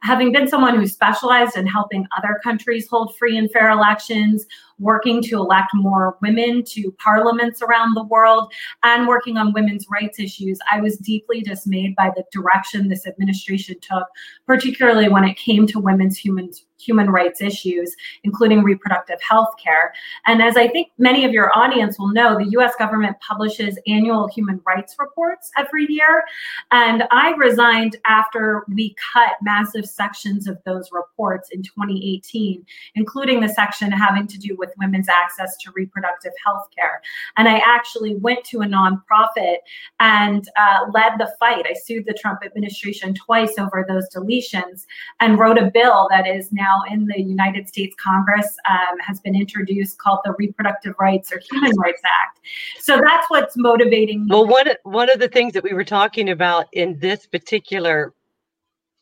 having 0.00 0.32
been 0.32 0.48
someone 0.48 0.76
who 0.76 0.86
specialized 0.86 1.56
in 1.56 1.66
helping 1.66 2.06
other 2.16 2.40
countries 2.42 2.88
hold 2.88 3.16
free 3.16 3.36
and 3.36 3.50
fair 3.50 3.70
elections, 3.70 4.46
working 4.78 5.22
to 5.22 5.36
elect 5.36 5.70
more 5.74 6.18
women 6.22 6.62
to 6.64 6.92
parliaments 6.92 7.62
around 7.62 7.94
the 7.94 8.04
world, 8.04 8.52
and 8.82 9.06
working 9.06 9.36
on 9.36 9.52
women's 9.52 9.86
rights 9.90 10.18
issues, 10.18 10.58
I 10.70 10.80
was 10.80 10.96
deeply 10.98 11.40
dismayed 11.40 11.94
by 11.96 12.10
the 12.14 12.24
direction 12.32 12.88
this 12.88 13.06
administration 13.06 13.76
took, 13.80 14.06
particularly 14.46 15.08
when 15.08 15.24
it 15.24 15.36
came 15.36 15.66
to 15.68 15.78
women's 15.78 16.18
human 16.18 16.50
human 16.84 17.10
rights 17.10 17.40
issues, 17.40 17.94
including 18.22 18.62
reproductive 18.62 19.20
health 19.22 19.54
care. 19.62 19.92
And 20.26 20.42
as 20.42 20.56
I 20.56 20.68
think 20.68 20.88
many 20.98 21.24
of 21.24 21.32
your 21.32 21.56
audience 21.56 21.98
will 21.98 22.12
know, 22.12 22.36
the 22.38 22.50
US 22.58 22.74
government 22.76 23.16
publishes 23.20 23.78
annual 23.86 24.28
human 24.28 24.60
rights 24.66 24.96
reports 24.98 25.50
every 25.56 25.86
year. 25.88 26.24
And 26.70 27.04
I 27.10 27.32
resigned 27.32 27.96
after 28.06 28.64
we 28.68 28.94
cut 29.12 29.32
massive 29.42 29.86
sections 29.86 30.46
of 30.46 30.58
those 30.64 30.90
reports 30.92 31.50
in 31.50 31.62
2018, 31.62 32.64
including 32.94 33.40
the 33.40 33.48
section 33.48 33.90
having 33.90 34.26
to 34.26 34.38
do 34.38 34.56
with 34.56 34.70
women's 34.78 35.08
access 35.08 35.56
to 35.58 35.72
reproductive 35.72 36.32
health 36.44 36.68
care. 36.76 37.00
And 37.36 37.48
I 37.48 37.62
actually 37.64 38.16
went 38.16 38.44
to 38.44 38.62
a 38.62 38.66
nonprofit 38.66 39.56
and 40.00 40.48
uh, 40.56 40.90
led 40.92 41.12
the 41.18 41.32
fight. 41.38 41.66
I 41.68 41.74
sued 41.74 42.04
the 42.06 42.14
Trump 42.14 42.40
administration 42.44 43.14
twice 43.14 43.54
over 43.58 43.84
those 43.86 44.08
deletions 44.14 44.86
and 45.20 45.38
wrote 45.38 45.58
a 45.58 45.70
bill 45.72 46.08
that 46.10 46.26
is 46.26 46.52
now 46.52 46.73
now 46.74 46.92
in 46.92 47.06
the 47.06 47.20
United 47.20 47.68
States 47.68 47.94
Congress 48.02 48.56
um, 48.68 48.98
has 49.00 49.20
been 49.20 49.34
introduced 49.34 49.98
called 49.98 50.20
the 50.24 50.34
Reproductive 50.38 50.94
Rights 50.98 51.32
or 51.32 51.40
Human 51.50 51.76
Rights 51.78 52.02
Act. 52.04 52.40
So 52.80 53.00
that's 53.00 53.28
what's 53.28 53.56
motivating. 53.56 54.26
Well, 54.28 54.46
one 54.46 54.68
one 54.84 55.10
of 55.10 55.20
the 55.20 55.28
things 55.28 55.52
that 55.54 55.64
we 55.64 55.72
were 55.72 55.84
talking 55.84 56.30
about 56.30 56.66
in 56.72 56.98
this 56.98 57.26
particular 57.26 58.14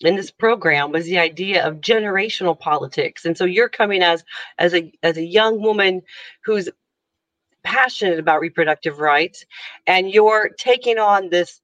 in 0.00 0.16
this 0.16 0.30
program 0.30 0.90
was 0.90 1.04
the 1.04 1.18
idea 1.18 1.64
of 1.66 1.76
generational 1.76 2.58
politics, 2.58 3.24
and 3.24 3.36
so 3.36 3.44
you're 3.44 3.68
coming 3.68 4.02
as 4.02 4.24
as 4.58 4.74
a 4.74 4.92
as 5.02 5.16
a 5.16 5.24
young 5.24 5.60
woman 5.60 6.02
who's 6.44 6.68
passionate 7.62 8.18
about 8.18 8.40
reproductive 8.40 8.98
rights, 8.98 9.44
and 9.86 10.10
you're 10.10 10.50
taking 10.58 10.98
on 10.98 11.30
this 11.30 11.60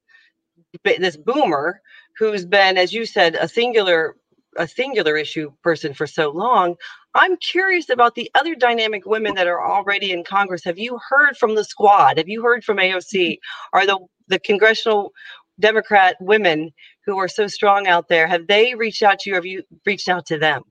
this 0.85 1.17
boomer 1.17 1.81
who's 2.19 2.45
been, 2.45 2.77
as 2.77 2.93
you 2.93 3.07
said, 3.07 3.37
a 3.37 3.49
singular 3.49 4.17
a 4.57 4.67
singular 4.69 5.17
issue 5.17 5.51
person 5.63 5.95
for 5.95 6.07
so 6.07 6.31
long. 6.31 6.77
I'm 7.15 7.37
curious 7.39 7.89
about 7.91 8.15
the 8.15 8.31
other 8.35 8.55
dynamic 8.55 9.07
women 9.07 9.35
that 9.35 9.47
are 9.47 9.65
already 9.65 10.13
in 10.13 10.25
Congress. 10.25 10.65
Have 10.65 10.79
you 10.79 10.99
heard 11.09 11.37
from 11.37 11.55
the 11.55 11.65
squad? 11.65 12.19
Have 12.19 12.29
you 12.29 12.43
heard 12.43 12.65
from 12.65 12.79
AOC? 12.79 13.13
Mm-hmm. 13.15 13.79
Are 13.79 13.87
the 13.87 13.99
the 14.29 14.39
congressional 14.39 15.13
Democrat 15.61 16.17
women 16.21 16.71
who 17.07 17.19
are 17.19 17.29
so 17.29 17.47
strong 17.47 17.87
out 17.87 18.09
there? 18.09 18.27
Have 18.27 18.47
they 18.47 18.75
reached 18.75 19.03
out 19.03 19.21
to 19.21 19.31
you? 19.31 19.35
Have 19.37 19.47
you 19.47 19.63
reached 19.87 20.09
out 20.09 20.27
to 20.27 20.39
them? 20.39 20.63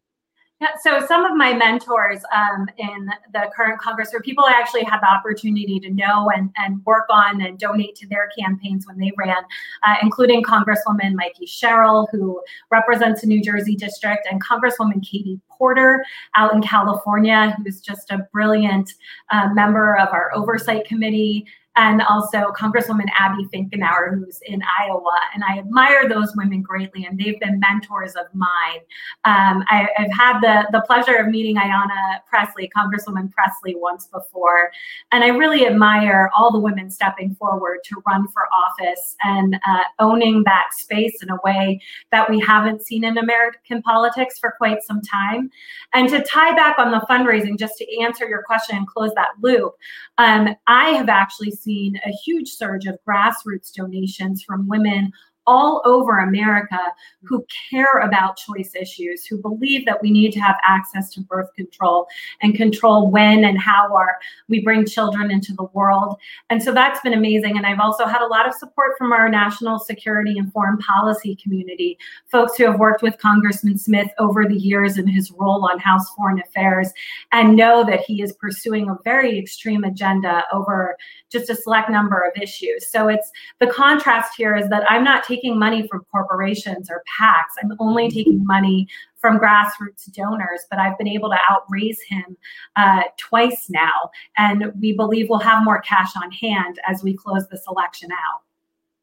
Yeah, 0.60 0.70
so 0.82 1.06
some 1.06 1.24
of 1.24 1.38
my 1.38 1.54
mentors 1.54 2.20
um, 2.36 2.68
in 2.80 3.12
the 3.32 3.52
current 3.56 3.80
Congress 3.80 4.12
are 4.16 4.22
people 4.22 4.44
I 4.44 4.54
actually 4.54 4.86
had 4.86 5.02
the 5.02 5.08
opportunity 5.08 5.80
to 5.80 5.92
know 5.92 6.32
and, 6.36 6.50
and 6.58 6.84
work 6.84 7.06
on 7.12 7.42
and 7.42 7.60
donate 7.60 7.94
to 7.98 8.08
their 8.08 8.30
campaigns 8.38 8.88
when 8.88 8.98
they 8.98 9.12
ran, 9.18 9.38
uh, 9.84 9.96
including 10.02 10.42
Congresswoman 10.42 11.14
Mikey 11.14 11.46
Sherrill, 11.46 12.08
who 12.12 12.42
represents 12.72 13.22
the 13.22 13.28
New 13.28 13.40
Jersey 13.40 13.76
district, 13.76 14.28
and 14.32 14.44
Congresswoman 14.44 15.08
Katie 15.08 15.40
Porter 15.48 16.04
out 16.36 16.56
in 16.56 16.62
California, 16.64 17.56
who's 17.58 17.80
just 17.80 18.10
a 18.10 18.28
brilliant 18.34 18.96
uh, 19.30 19.50
member 19.54 19.96
of 19.98 20.10
our 20.10 20.34
oversight 20.34 20.86
committee 20.86 21.46
and 21.78 22.02
also 22.02 22.52
Congresswoman 22.58 23.06
Abby 23.18 23.48
Finkenauer, 23.54 24.16
who's 24.16 24.40
in 24.48 24.62
Iowa. 24.80 25.16
And 25.34 25.44
I 25.48 25.60
admire 25.60 26.10
those 26.10 26.36
women 26.36 26.64
greatly, 26.64 27.06
and 27.06 27.20
they've 27.20 27.40
been 27.40 27.60
mentors 27.60 28.16
of 28.16 28.26
mine. 28.34 28.80
Um, 29.26 29.64
I, 29.70 29.88
have 29.96 30.12
had 30.12 30.42
the, 30.42 30.68
the 30.72 30.82
pleasure 30.82 31.16
of 31.16 31.28
meeting 31.28 31.58
Ayanna 31.58 32.20
Pressley, 32.28 32.70
Congresswoman 32.76 33.32
Pressley, 33.32 33.76
once 33.76 34.08
before. 34.08 34.72
And 35.12 35.24
I 35.24 35.28
really 35.28 35.68
admire 35.68 36.32
all 36.36 36.52
the 36.52 36.60
women 36.60 36.90
stepping 36.90 37.36
forward 37.36 37.80
to 37.86 38.02
run 38.08 38.28
for 38.30 38.48
office 38.52 39.16
and 39.24 39.56
uh, 39.68 39.84
owning 40.00 40.44
that 40.46 40.70
space 40.72 41.22
in 41.22 41.30
a 41.30 41.38
way 41.44 41.80
that 42.12 42.28
we 42.28 42.40
haven't 42.40 42.82
seen 42.82 43.04
in 43.04 43.20
American 43.20 43.84
politics 43.84 44.40
for 44.40 44.56
quite 44.58 44.82
some 44.82 45.02
time. 45.02 45.52
And 45.94 46.10
to 46.10 46.24
tie 46.24 46.56
back 46.56 46.80
on 46.80 46.92
the 46.92 47.06
fundraising, 47.08 47.60
just 47.60 47.78
to 47.78 48.02
answer 48.02 48.28
your 48.28 48.42
question 48.42 48.78
and 48.78 48.88
close 48.88 49.12
that 49.14 49.30
loop, 49.42 49.74
um, 50.18 50.56
I 50.66 50.90
have 50.90 51.10
actually 51.10 51.52
seen 51.52 51.67
a 52.06 52.12
huge 52.26 52.50
surge 52.50 52.86
of 52.86 52.98
grassroots 53.08 53.74
donations 53.74 54.44
from 54.44 54.68
women 54.68 55.12
all 55.48 55.82
over 55.86 56.20
America 56.20 56.80
who 57.24 57.44
care 57.70 58.00
about 58.02 58.38
choice 58.38 58.76
issues, 58.80 59.26
who 59.26 59.38
believe 59.42 59.86
that 59.86 60.02
we 60.02 60.12
need 60.12 60.32
to 60.34 60.40
have 60.40 60.58
access 60.66 61.10
to 61.14 61.22
birth 61.22 61.52
control 61.56 62.08
and 62.42 62.56
control 62.56 63.10
when 63.10 63.46
and 63.46 63.58
how 63.58 63.94
our, 63.96 64.18
we 64.48 64.62
bring 64.62 64.86
children 64.86 65.32
into 65.32 65.54
the 65.54 65.64
world. 65.74 66.18
And 66.50 66.62
so 66.62 66.74
that's 66.74 67.00
been 67.02 67.14
amazing. 67.14 67.58
And 67.58 67.66
I've 67.66 67.80
also 67.80 68.06
had 68.06 68.22
a 68.22 68.28
lot 68.28 68.48
of 68.48 68.54
support 68.54 68.98
from 68.98 69.12
our 69.12 69.30
national 69.30 69.80
security 69.80 70.38
and 70.38 70.52
foreign 70.52 70.78
policy 70.78 71.36
community, 71.42 71.98
folks 72.28 72.58
who 72.58 72.66
have 72.66 72.80
worked 72.80 73.02
with 73.02 73.18
Congressman 73.18 73.78
Smith 73.78 74.10
over 74.20 74.46
the 74.46 74.56
years 74.56 74.98
in 74.98 75.08
his 75.08 75.32
role 75.32 75.68
on 75.72 75.80
House 75.80 76.10
Foreign 76.16 76.40
Affairs 76.40 76.92
and 77.32 77.56
know 77.56 77.84
that 77.86 78.02
he 78.02 78.22
is 78.22 78.34
pursuing 78.34 78.90
a 78.90 78.98
very 79.04 79.40
extreme 79.40 79.84
agenda 79.84 80.44
over 80.52 80.98
just 81.30 81.50
a 81.50 81.56
select 81.56 81.90
number 81.90 82.20
of 82.22 82.42
issues. 82.42 82.92
So 82.92 83.08
it's 83.08 83.32
the 83.60 83.68
contrast 83.68 84.34
here 84.38 84.56
is 84.56 84.70
that 84.70 84.90
I'm 84.90 85.04
not 85.04 85.24
taking 85.24 85.37
money 85.46 85.88
from 85.88 86.06
corporations 86.12 86.90
or 86.90 87.04
PACs. 87.20 87.62
I'm 87.62 87.72
only 87.80 88.04
mm-hmm. 88.04 88.18
taking 88.18 88.46
money 88.46 88.88
from 89.18 89.40
grassroots 89.40 90.12
donors, 90.14 90.62
but 90.70 90.80
I've 90.80 90.98
been 90.98 91.08
able 91.08 91.30
to 91.30 91.38
outraise 91.50 92.00
him 92.08 92.38
uh, 92.76 93.04
twice 93.18 93.68
now. 93.70 94.12
And 94.38 94.72
we 94.80 94.94
believe 94.94 95.30
we'll 95.30 95.40
have 95.40 95.64
more 95.64 95.82
cash 95.82 96.12
on 96.16 96.32
hand 96.32 96.80
as 96.88 97.04
we 97.04 97.16
close 97.16 97.48
this 97.50 97.64
election 97.68 98.10
out. 98.12 98.42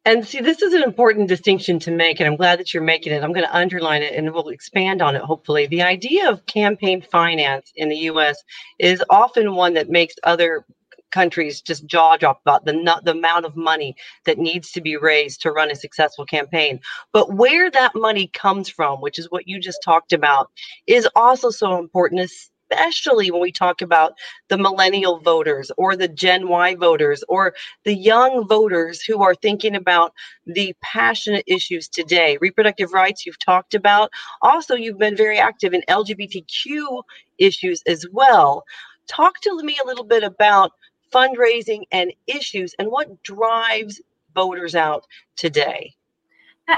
And 0.07 0.27
see, 0.27 0.41
this 0.41 0.61
is 0.61 0.75
an 0.75 0.83
important 0.83 1.29
distinction 1.29 1.79
to 1.81 1.91
make, 1.91 2.21
and 2.21 2.27
I'm 2.27 2.37
glad 2.37 2.59
that 2.59 2.75
you're 2.75 2.83
making 2.83 3.15
it. 3.15 3.23
I'm 3.23 3.33
going 3.33 3.47
to 3.47 3.57
underline 3.57 4.03
it 4.03 4.13
and 4.15 4.35
we'll 4.35 4.51
expand 4.51 5.01
on 5.01 5.17
it, 5.17 5.23
hopefully. 5.23 5.67
The 5.67 5.81
idea 5.81 6.29
of 6.29 6.45
campaign 6.45 7.01
finance 7.01 7.73
in 7.75 7.89
the 7.89 7.97
US 8.11 8.43
is 8.79 9.03
often 9.09 9.55
one 9.55 9.73
that 9.75 9.89
makes 9.89 10.15
other 10.25 10.67
countries 11.15 11.63
just 11.63 11.87
jaw 11.87 12.17
drop 12.17 12.41
about 12.43 12.65
the 12.67 12.75
the 13.05 13.13
amount 13.13 13.47
of 13.47 13.57
money 13.57 13.95
that 14.27 14.39
needs 14.39 14.73
to 14.73 14.81
be 14.81 14.97
raised 14.97 15.41
to 15.43 15.53
run 15.53 15.71
a 15.71 15.77
successful 15.77 16.27
campaign. 16.27 16.81
But 17.13 17.35
where 17.35 17.71
that 17.71 17.93
money 17.95 18.29
comes 18.35 18.69
from, 18.69 19.01
which 19.01 19.19
is 19.19 19.31
what 19.31 19.49
you 19.49 19.61
just 19.61 19.83
talked 19.85 20.13
about, 20.13 20.51
is 20.87 21.09
also 21.15 21.51
so 21.51 21.79
important, 21.79 22.21
especially 22.21 23.31
when 23.31 23.41
we 23.41 23.53
talk 23.53 23.81
about 23.81 24.15
the 24.49 24.59
millennial 24.59 25.21
voters 25.21 25.71
or 25.77 25.97
the 25.97 26.09
Gen 26.09 26.49
Y 26.49 26.75
voters 26.75 27.23
or 27.29 27.55
the 27.85 27.95
young 27.95 28.47
voters 28.49 29.03
who 29.03 29.23
are 29.23 29.35
thinking 29.35 29.77
about 29.77 30.13
the 30.47 30.75
passionate 30.83 31.45
issues 31.47 31.89
today. 31.89 32.39
Reproductive 32.41 32.93
rights, 32.93 33.25
you've 33.25 33.39
talked 33.39 33.75
about. 33.75 34.11
Also, 34.43 34.75
you've 34.75 34.99
been 34.99 35.17
very 35.17 35.39
active 35.39 35.73
in 35.75 35.83
LGBTQ 35.89 37.03
issues 37.39 37.83
as 37.87 38.07
well. 38.13 38.65
Talk 39.07 39.41
to 39.43 39.63
me 39.63 39.79
a 39.83 39.87
little 39.87 40.05
bit 40.05 40.25
about 40.25 40.73
fundraising 41.15 41.85
and 41.93 42.13
issues 42.27 42.75
and 42.79 42.91
what 42.91 43.23
drives 43.23 44.01
voters 44.35 44.75
out 44.75 45.07
today? 45.37 45.95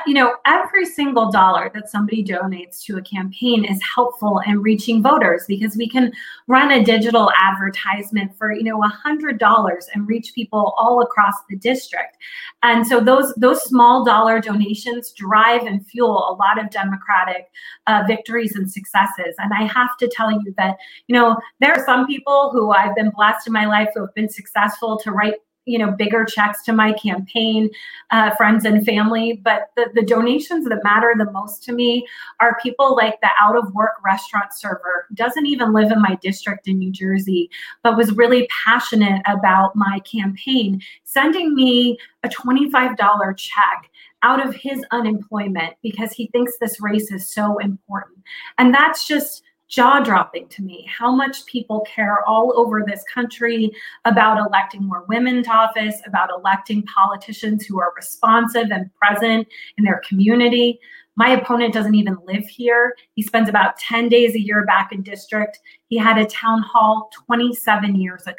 You 0.07 0.15
know, 0.15 0.35
every 0.47 0.85
single 0.85 1.31
dollar 1.31 1.71
that 1.73 1.89
somebody 1.89 2.25
donates 2.25 2.83
to 2.85 2.97
a 2.97 3.03
campaign 3.03 3.65
is 3.65 3.81
helpful 3.83 4.41
in 4.47 4.61
reaching 4.61 5.01
voters 5.01 5.45
because 5.47 5.77
we 5.77 5.89
can 5.89 6.13
run 6.49 6.73
a 6.73 6.85
digital 6.85 7.31
advertisement 7.41 8.37
for, 8.37 8.53
you 8.53 8.65
know, 8.65 8.83
a 8.83 8.89
hundred 8.89 9.39
dollars 9.39 9.89
and 9.95 10.09
reach 10.09 10.33
people 10.35 10.75
all 10.77 11.03
across 11.03 11.35
the 11.49 11.57
district. 11.57 12.17
And 12.65 12.85
so 12.85 13.01
those 13.01 13.33
those 13.37 13.63
small 13.63 14.05
dollar 14.05 14.41
donations 14.41 15.13
drive 15.13 15.63
and 15.63 15.87
fuel 15.87 16.31
a 16.31 16.35
lot 16.35 16.63
of 16.63 16.71
democratic 16.71 17.47
uh, 17.87 18.03
victories 18.09 18.57
and 18.57 18.71
successes. 18.71 19.37
And 19.39 19.53
I 19.55 19.65
have 19.65 19.97
to 19.99 20.09
tell 20.09 20.33
you 20.33 20.53
that, 20.57 20.79
you 21.07 21.15
know, 21.15 21.37
there 21.61 21.73
are 21.73 21.85
some 21.85 22.07
people 22.07 22.51
who 22.53 22.73
I've 22.73 22.97
been 22.97 23.11
blessed 23.11 23.47
in 23.47 23.53
my 23.53 23.67
life 23.67 23.91
who 23.95 24.01
have 24.01 24.15
been 24.15 24.29
successful 24.29 24.99
to 24.99 25.13
write 25.13 25.35
you 25.67 25.79
know 25.79 25.91
bigger 25.91 26.25
checks 26.25 26.63
to 26.65 26.73
my 26.73 26.93
campaign 26.95 27.69
uh, 28.11 28.35
friends 28.37 28.65
and 28.65 28.85
family. 28.85 29.41
But 29.45 29.71
the, 29.77 29.91
the 29.95 30.03
donations 30.03 30.69
that 30.69 30.83
matter 30.83 31.15
the 31.17 31.31
most 31.31 31.63
to 31.65 31.73
me 31.73 32.07
are 32.41 32.59
people 32.63 32.97
like 32.97 33.21
the 33.21 33.29
out 33.41 33.57
of 33.57 33.75
work 33.75 33.93
restaurant 34.05 34.55
server 34.55 35.07
doesn't 35.15 35.47
even 35.47 35.73
live 35.73 35.93
in 35.93 36.01
my 36.01 36.17
district 36.23 36.69
in 36.69 36.79
new 36.79 36.91
jersey 36.91 37.51
but 37.83 37.97
was 37.97 38.13
really 38.13 38.49
passionate 38.65 39.23
about 39.27 39.75
my 39.75 40.01
campaign 40.01 40.81
sending 41.05 41.55
me 41.55 41.99
a 42.23 42.29
$25 42.29 43.37
check 43.37 43.91
out 44.23 44.45
of 44.45 44.55
his 44.55 44.85
unemployment 44.91 45.75
because 45.83 46.13
he 46.13 46.27
thinks 46.29 46.59
this 46.59 46.81
race 46.81 47.13
is 47.13 47.33
so 47.33 47.59
important. 47.59 48.19
And 48.59 48.75
that's 48.75 49.07
just 49.07 49.43
jaw 49.69 50.01
dropping 50.01 50.49
to 50.49 50.63
me 50.63 50.87
how 50.89 51.15
much 51.15 51.45
people 51.47 51.81
care 51.81 52.27
all 52.29 52.53
over 52.57 52.85
this 52.87 53.03
country 53.13 53.71
about 54.05 54.39
electing 54.39 54.85
more 54.85 55.05
women 55.09 55.43
to 55.43 55.51
office, 55.51 56.01
about 56.07 56.31
electing 56.31 56.83
politicians 56.85 57.65
who 57.65 57.81
are 57.81 57.93
responsive 57.97 58.69
and 58.71 58.91
present 58.95 59.47
in 59.79 59.85
their 59.85 60.01
community. 60.09 60.79
My 61.17 61.31
opponent 61.31 61.73
doesn't 61.75 61.95
even 61.95 62.17
live 62.27 62.47
here. 62.47 62.95
He 63.15 63.23
spends 63.23 63.49
about 63.49 63.79
10 63.79 64.09
days 64.09 64.35
a 64.35 64.41
year 64.41 64.65
back 64.67 64.93
in 64.93 65.03
district. 65.03 65.59
He 65.89 65.97
had 65.97 66.19
a 66.19 66.27
town 66.27 66.63
hall 66.63 67.11
27 67.27 67.97
years 67.97 68.27
ago. 68.27 68.35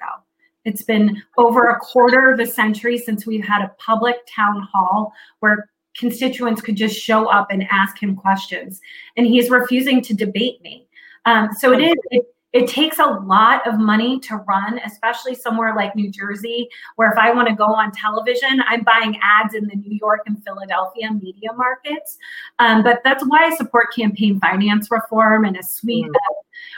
It's 0.64 0.84
been 0.84 1.22
over 1.38 1.70
a 1.70 1.80
quarter 1.80 2.32
of 2.32 2.40
a 2.40 2.46
century 2.46 2.98
since 2.98 3.26
we've 3.26 3.46
had 3.46 3.62
a 3.62 3.72
public 3.80 4.18
town 4.34 4.68
hall 4.72 5.14
where 5.40 5.70
constituents 5.98 6.62
could 6.62 6.76
just 6.76 7.00
show 7.00 7.28
up 7.28 7.48
and 7.52 7.68
ask 7.72 8.02
him 8.02 8.16
questions. 8.16 8.80
And 9.16 9.26
he's 9.26 9.50
refusing 9.50 10.02
to 10.04 10.14
debate 10.14 10.62
me. 10.62 10.87
Um, 11.28 11.50
so 11.60 11.74
it 11.74 11.82
is. 11.82 11.96
It, 12.10 12.24
it 12.54 12.70
takes 12.70 12.98
a 12.98 13.06
lot 13.06 13.68
of 13.68 13.78
money 13.78 14.20
to 14.22 14.38
run, 14.38 14.80
especially 14.86 15.36
somewhere 15.36 15.76
like 15.76 15.96
New 15.96 16.10
Jersey, 16.10 16.70
where 16.96 17.12
if 17.12 17.18
I 17.18 17.32
want 17.32 17.50
to 17.50 17.54
go 17.54 17.66
on 17.66 17.92
television, 17.92 18.64
I'm 18.66 18.84
buying 18.84 19.20
ads 19.22 19.54
in 19.54 19.68
the 19.68 19.76
New 19.76 19.96
York 20.02 20.22
and 20.26 20.42
Philadelphia 20.44 21.12
media 21.12 21.52
markets. 21.56 22.18
Um, 22.58 22.84
but 22.84 23.02
that's 23.04 23.24
why 23.28 23.44
I 23.44 23.56
support 23.56 23.94
campaign 23.94 24.40
finance 24.40 24.90
reform 24.90 25.44
and 25.44 25.58
a 25.58 25.62
suite 25.62 26.06
mm. 26.06 26.10
of 26.30 26.36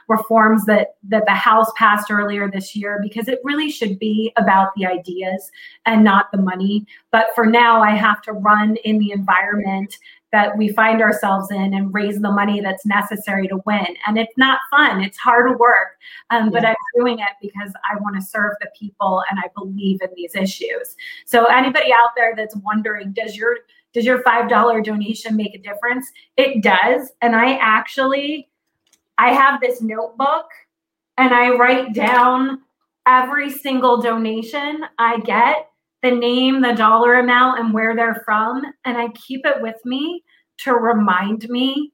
reforms 0.07 0.65
that 0.65 0.95
that 1.07 1.25
the 1.27 1.31
House 1.49 1.71
passed 1.77 2.09
earlier 2.09 2.49
this 2.49 2.75
year, 2.75 2.99
because 3.01 3.27
it 3.27 3.39
really 3.43 3.69
should 3.69 3.99
be 3.99 4.33
about 4.37 4.71
the 4.75 4.87
ideas 4.87 5.49
and 5.85 6.03
not 6.03 6.31
the 6.31 6.41
money. 6.41 6.85
But 7.11 7.27
for 7.35 7.45
now, 7.45 7.81
I 7.81 7.91
have 7.91 8.21
to 8.23 8.33
run 8.33 8.75
in 8.83 8.97
the 8.97 9.11
environment 9.11 9.95
that 10.31 10.57
we 10.57 10.69
find 10.69 11.01
ourselves 11.01 11.49
in 11.51 11.73
and 11.73 11.93
raise 11.93 12.19
the 12.19 12.31
money 12.31 12.61
that's 12.61 12.85
necessary 12.85 13.47
to 13.47 13.59
win. 13.65 13.87
And 14.05 14.17
it's 14.17 14.37
not 14.37 14.59
fun, 14.69 15.01
it's 15.01 15.17
hard 15.17 15.59
work, 15.59 15.97
um, 16.29 16.51
but 16.51 16.65
I'm 16.65 16.75
doing 16.95 17.19
it 17.19 17.29
because 17.41 17.73
I 17.91 17.97
want 17.99 18.15
to 18.15 18.21
serve 18.21 18.53
the 18.61 18.69
people 18.77 19.23
and 19.29 19.39
I 19.39 19.49
believe 19.55 19.99
in 20.01 20.09
these 20.15 20.35
issues. 20.35 20.95
So 21.25 21.45
anybody 21.45 21.91
out 21.91 22.11
there 22.15 22.35
that's 22.35 22.55
wondering, 22.57 23.13
does 23.13 23.35
your 23.35 23.57
does 23.91 24.05
your 24.05 24.21
$5 24.21 24.83
donation 24.83 25.35
make 25.35 25.55
a 25.55 25.57
difference? 25.57 26.05
It 26.37 26.61
does. 26.61 27.11
And 27.21 27.35
I 27.35 27.55
actually 27.55 28.49
I 29.17 29.33
have 29.33 29.59
this 29.59 29.81
notebook 29.81 30.45
and 31.17 31.33
I 31.33 31.49
write 31.55 31.93
down 31.93 32.61
every 33.07 33.49
single 33.49 34.01
donation 34.01 34.85
I 34.99 35.19
get 35.21 35.69
the 36.01 36.11
name, 36.11 36.61
the 36.61 36.73
dollar 36.73 37.15
amount, 37.19 37.59
and 37.59 37.73
where 37.73 37.95
they're 37.95 38.21
from. 38.25 38.61
And 38.85 38.97
I 38.97 39.09
keep 39.09 39.45
it 39.45 39.61
with 39.61 39.77
me 39.85 40.23
to 40.59 40.73
remind 40.73 41.49
me 41.49 41.91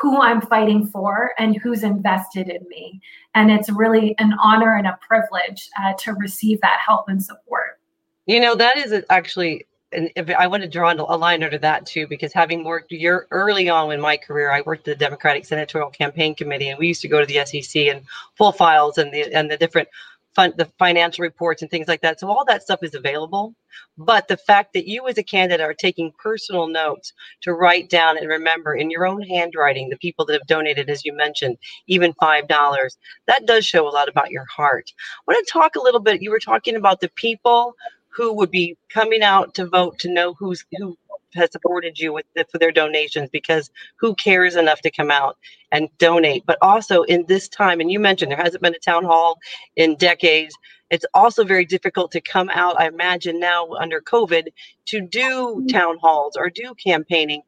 who 0.00 0.20
I'm 0.20 0.40
fighting 0.40 0.86
for 0.86 1.32
and 1.38 1.56
who's 1.56 1.82
invested 1.82 2.48
in 2.48 2.66
me. 2.68 3.00
And 3.34 3.50
it's 3.50 3.70
really 3.70 4.14
an 4.18 4.34
honor 4.42 4.76
and 4.76 4.86
a 4.86 4.98
privilege 5.06 5.68
uh, 5.80 5.94
to 6.00 6.12
receive 6.14 6.60
that 6.60 6.80
help 6.84 7.08
and 7.08 7.22
support. 7.22 7.80
You 8.26 8.40
know, 8.40 8.54
that 8.56 8.76
is 8.76 9.04
actually, 9.08 9.66
and 9.92 10.10
I 10.36 10.48
want 10.48 10.64
to 10.64 10.68
draw 10.68 10.92
a 10.92 11.16
line 11.16 11.42
under 11.42 11.58
that 11.58 11.86
too, 11.86 12.06
because 12.08 12.32
having 12.32 12.64
worked 12.64 12.92
year 12.92 13.26
early 13.30 13.68
on 13.68 13.92
in 13.92 14.00
my 14.00 14.16
career, 14.16 14.50
I 14.50 14.62
worked 14.62 14.84
the 14.84 14.96
Democratic 14.96 15.46
Senatorial 15.46 15.90
Campaign 15.90 16.34
Committee, 16.34 16.68
and 16.68 16.78
we 16.78 16.88
used 16.88 17.02
to 17.02 17.08
go 17.08 17.24
to 17.24 17.26
the 17.26 17.44
SEC 17.46 17.82
and 17.82 18.02
pull 18.36 18.52
files 18.52 18.98
and 18.98 19.12
the 19.14 19.32
and 19.32 19.50
the 19.50 19.56
different 19.56 19.88
fun, 20.36 20.54
the 20.58 20.70
financial 20.78 21.22
reports 21.22 21.62
and 21.62 21.70
things 21.70 21.88
like 21.88 22.02
that. 22.02 22.20
So 22.20 22.28
all 22.28 22.44
that 22.46 22.62
stuff 22.62 22.80
is 22.82 22.94
available. 22.94 23.56
But 23.98 24.28
the 24.28 24.36
fact 24.36 24.74
that 24.74 24.88
you 24.88 25.08
as 25.08 25.18
a 25.18 25.24
candidate 25.24 25.62
are 25.62 25.74
taking 25.74 26.12
personal 26.18 26.68
notes 26.68 27.12
to 27.42 27.54
write 27.54 27.90
down 27.90 28.18
and 28.18 28.28
remember 28.28 28.74
in 28.74 28.90
your 28.90 29.06
own 29.06 29.22
handwriting 29.22 29.88
the 29.90 29.98
people 29.98 30.26
that 30.26 30.34
have 30.34 30.46
donated, 30.46 30.90
as 30.90 31.04
you 31.04 31.14
mentioned, 31.14 31.58
even 31.88 32.14
five 32.20 32.48
dollars, 32.48 32.98
that 33.26 33.46
does 33.46 33.66
show 33.66 33.88
a 33.88 33.90
lot 33.90 34.08
about 34.08 34.30
your 34.30 34.46
heart. 34.46 34.92
I 34.96 35.32
want 35.32 35.46
to 35.46 35.52
talk 35.52 35.76
a 35.76 35.82
little 35.82 36.00
bit. 36.00 36.22
You 36.22 36.30
were 36.30 36.38
talking 36.40 36.76
about 36.76 37.00
the 37.00 37.10
people 37.16 37.74
who 38.08 38.32
would 38.34 38.50
be 38.50 38.76
coming 38.90 39.22
out 39.22 39.54
to 39.54 39.66
vote 39.66 39.98
to 40.00 40.12
know 40.12 40.34
who's 40.34 40.64
who 40.78 40.96
has 41.36 41.52
supported 41.52 41.98
you 41.98 42.12
with 42.12 42.26
the, 42.36 42.46
for 42.50 42.58
their 42.58 42.72
donations 42.72 43.30
because 43.30 43.70
who 43.98 44.14
cares 44.16 44.56
enough 44.56 44.82
to 44.82 44.90
come 44.90 45.10
out 45.10 45.38
and 45.72 45.88
donate? 45.98 46.44
But 46.46 46.58
also 46.62 47.02
in 47.04 47.26
this 47.28 47.48
time 47.48 47.80
and 47.80 47.90
you 47.92 48.00
mentioned 48.00 48.32
there 48.32 48.38
hasn't 48.38 48.62
been 48.62 48.74
a 48.74 48.80
town 48.80 49.04
hall 49.04 49.38
in 49.76 49.96
decades 49.96 50.56
it's 50.90 51.06
also 51.14 51.44
very 51.44 51.64
difficult 51.64 52.12
to 52.12 52.20
come 52.20 52.48
out 52.50 52.80
i 52.80 52.86
imagine 52.86 53.40
now 53.40 53.68
under 53.80 54.00
covid 54.00 54.44
to 54.86 55.00
do 55.00 55.66
town 55.70 55.98
halls 56.00 56.36
or 56.36 56.50
do 56.50 56.74
campaigning. 56.84 57.42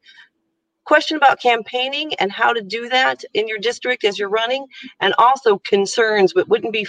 Question 0.85 1.17
about 1.17 1.41
campaigning 1.41 2.15
and 2.15 2.33
how 2.33 2.53
to 2.53 2.63
do 2.63 2.89
that 2.89 3.25
in 3.35 3.49
your 3.49 3.59
district 3.59 4.05
as 4.05 4.19
you're 4.19 4.29
running 4.31 4.67
and 5.01 5.15
also 5.19 5.59
concerns 5.59 6.33
but 6.35 6.49
wouldn't 6.49 6.73
be 6.73 6.87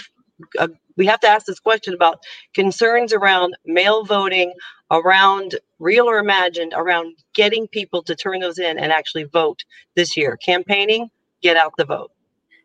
uh, 0.58 0.68
we 0.96 1.06
have 1.06 1.20
to 1.20 1.28
ask 1.28 1.46
this 1.46 1.60
question 1.60 1.94
about 1.94 2.22
concerns 2.54 3.12
around 3.12 3.54
mail 3.66 4.04
voting, 4.04 4.54
around 4.90 5.56
real 5.80 6.08
or 6.08 6.18
imagined, 6.18 6.72
around 6.76 7.16
getting 7.34 7.66
people 7.66 8.02
to 8.04 8.14
turn 8.14 8.38
those 8.40 8.58
in 8.58 8.78
and 8.78 8.92
actually 8.92 9.24
vote 9.24 9.64
this 9.96 10.16
year. 10.16 10.36
Campaigning, 10.36 11.10
get 11.42 11.56
out 11.56 11.72
the 11.76 11.84
vote. 11.84 12.12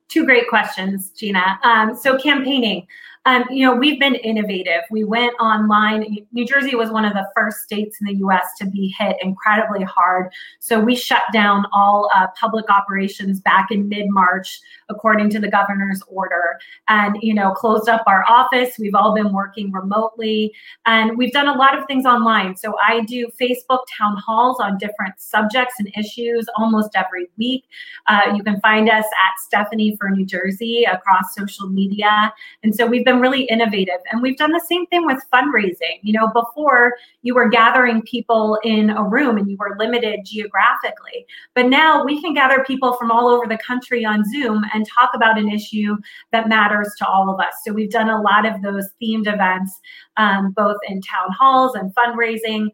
Two 0.08 0.26
great 0.26 0.48
questions, 0.48 1.10
Gina. 1.10 1.60
Um, 1.64 1.96
so 1.96 2.18
campaigning, 2.18 2.86
um, 3.26 3.44
you 3.50 3.66
know, 3.66 3.74
we've 3.74 4.00
been 4.00 4.14
innovative. 4.16 4.84
We 4.92 5.04
went 5.04 5.34
online. 5.40 6.28
New 6.32 6.46
Jersey 6.46 6.76
was 6.76 6.92
one 6.92 7.06
of 7.06 7.14
the 7.14 7.28
first 7.36 7.64
states 7.64 7.98
in 8.00 8.06
the 8.06 8.20
U.S. 8.20 8.46
to 8.60 8.68
be 8.68 8.94
hit 8.96 9.18
incredibly 9.20 9.84
hard. 9.84 10.32
So 10.60 10.80
we 10.80 10.96
shut 10.96 11.24
down 11.34 11.66
all 11.74 12.10
uh, 12.16 12.28
public 12.40 12.70
operations 12.70 13.40
back 13.40 13.72
in 13.72 13.90
mid-March, 13.90 14.60
according 14.90 15.32
to 15.32 15.40
the 15.40 15.48
governor's 15.48 16.04
order, 16.08 16.60
and 16.88 17.18
you 17.22 17.34
know, 17.34 17.52
closed 17.52 17.90
up 17.90 18.04
our 18.06 18.24
office. 18.30 18.78
We've 18.78 18.94
all 18.94 19.16
been 19.16 19.34
working 19.34 19.72
remotely, 19.72 20.54
and 20.86 21.18
we've 21.18 21.34
done 21.34 21.48
a 21.48 21.58
lot 21.58 21.78
of 21.78 21.88
things 21.88 22.06
online. 22.06 22.56
So 22.56 22.76
I 22.88 23.02
do 23.02 23.28
Facebook 23.42 23.80
town 23.98 24.18
halls 24.24 24.60
on 24.60 24.78
different 24.78 25.16
subjects 25.18 25.76
and 25.80 25.92
issues 25.98 26.46
almost 26.58 26.92
every 26.94 27.28
week. 27.40 27.64
Uh, 28.06 28.34
you 28.36 28.44
can 28.44 28.62
find 28.62 28.88
us 28.88 29.06
at 29.06 29.40
Stephanie 29.44 29.98
for 30.00 30.12
New 30.12 30.28
Jersey 30.28 30.84
across 30.84 31.34
social 31.34 31.68
media, 31.68 32.32
and 32.62 32.76
so 32.76 32.86
we've 32.86 33.04
been 33.04 33.15
really 33.20 33.44
innovative. 33.44 34.00
And 34.12 34.22
we've 34.22 34.38
done 34.38 34.52
the 34.52 34.64
same 34.68 34.86
thing 34.88 35.06
with 35.06 35.24
fundraising. 35.34 36.00
You 36.02 36.14
know, 36.14 36.28
before 36.34 36.96
you 37.22 37.36
were 37.36 37.50
gathering 37.50 38.02
people 38.02 38.60
in 38.64 38.90
a 38.90 39.04
room 39.04 39.38
and 39.38 39.50
you 39.50 39.58
were 39.58 39.76
limited 39.80 40.22
geographically. 40.26 41.26
But 41.54 41.68
now 41.68 42.04
we 42.04 42.22
can 42.22 42.34
gather 42.34 42.64
people 42.64 42.94
from 42.94 43.12
all 43.12 43.28
over 43.28 43.48
the 43.48 43.58
country 43.58 44.06
on 44.06 44.24
Zoom 44.32 44.64
and 44.74 44.88
talk 44.88 45.12
about 45.14 45.38
an 45.38 45.50
issue 45.50 45.96
that 46.32 46.50
matters 46.50 46.94
to 47.00 47.08
all 47.08 47.30
of 47.30 47.40
us. 47.40 47.54
So 47.64 47.74
we've 47.74 47.92
done 47.92 48.10
a 48.10 48.22
lot 48.22 48.46
of 48.46 48.62
those 48.62 48.88
themed 49.02 49.32
events, 49.32 49.80
um, 50.18 50.52
both 50.52 50.78
in 50.88 51.02
town 51.02 51.32
halls 51.32 51.76
and 51.76 51.94
fundraising 51.96 52.70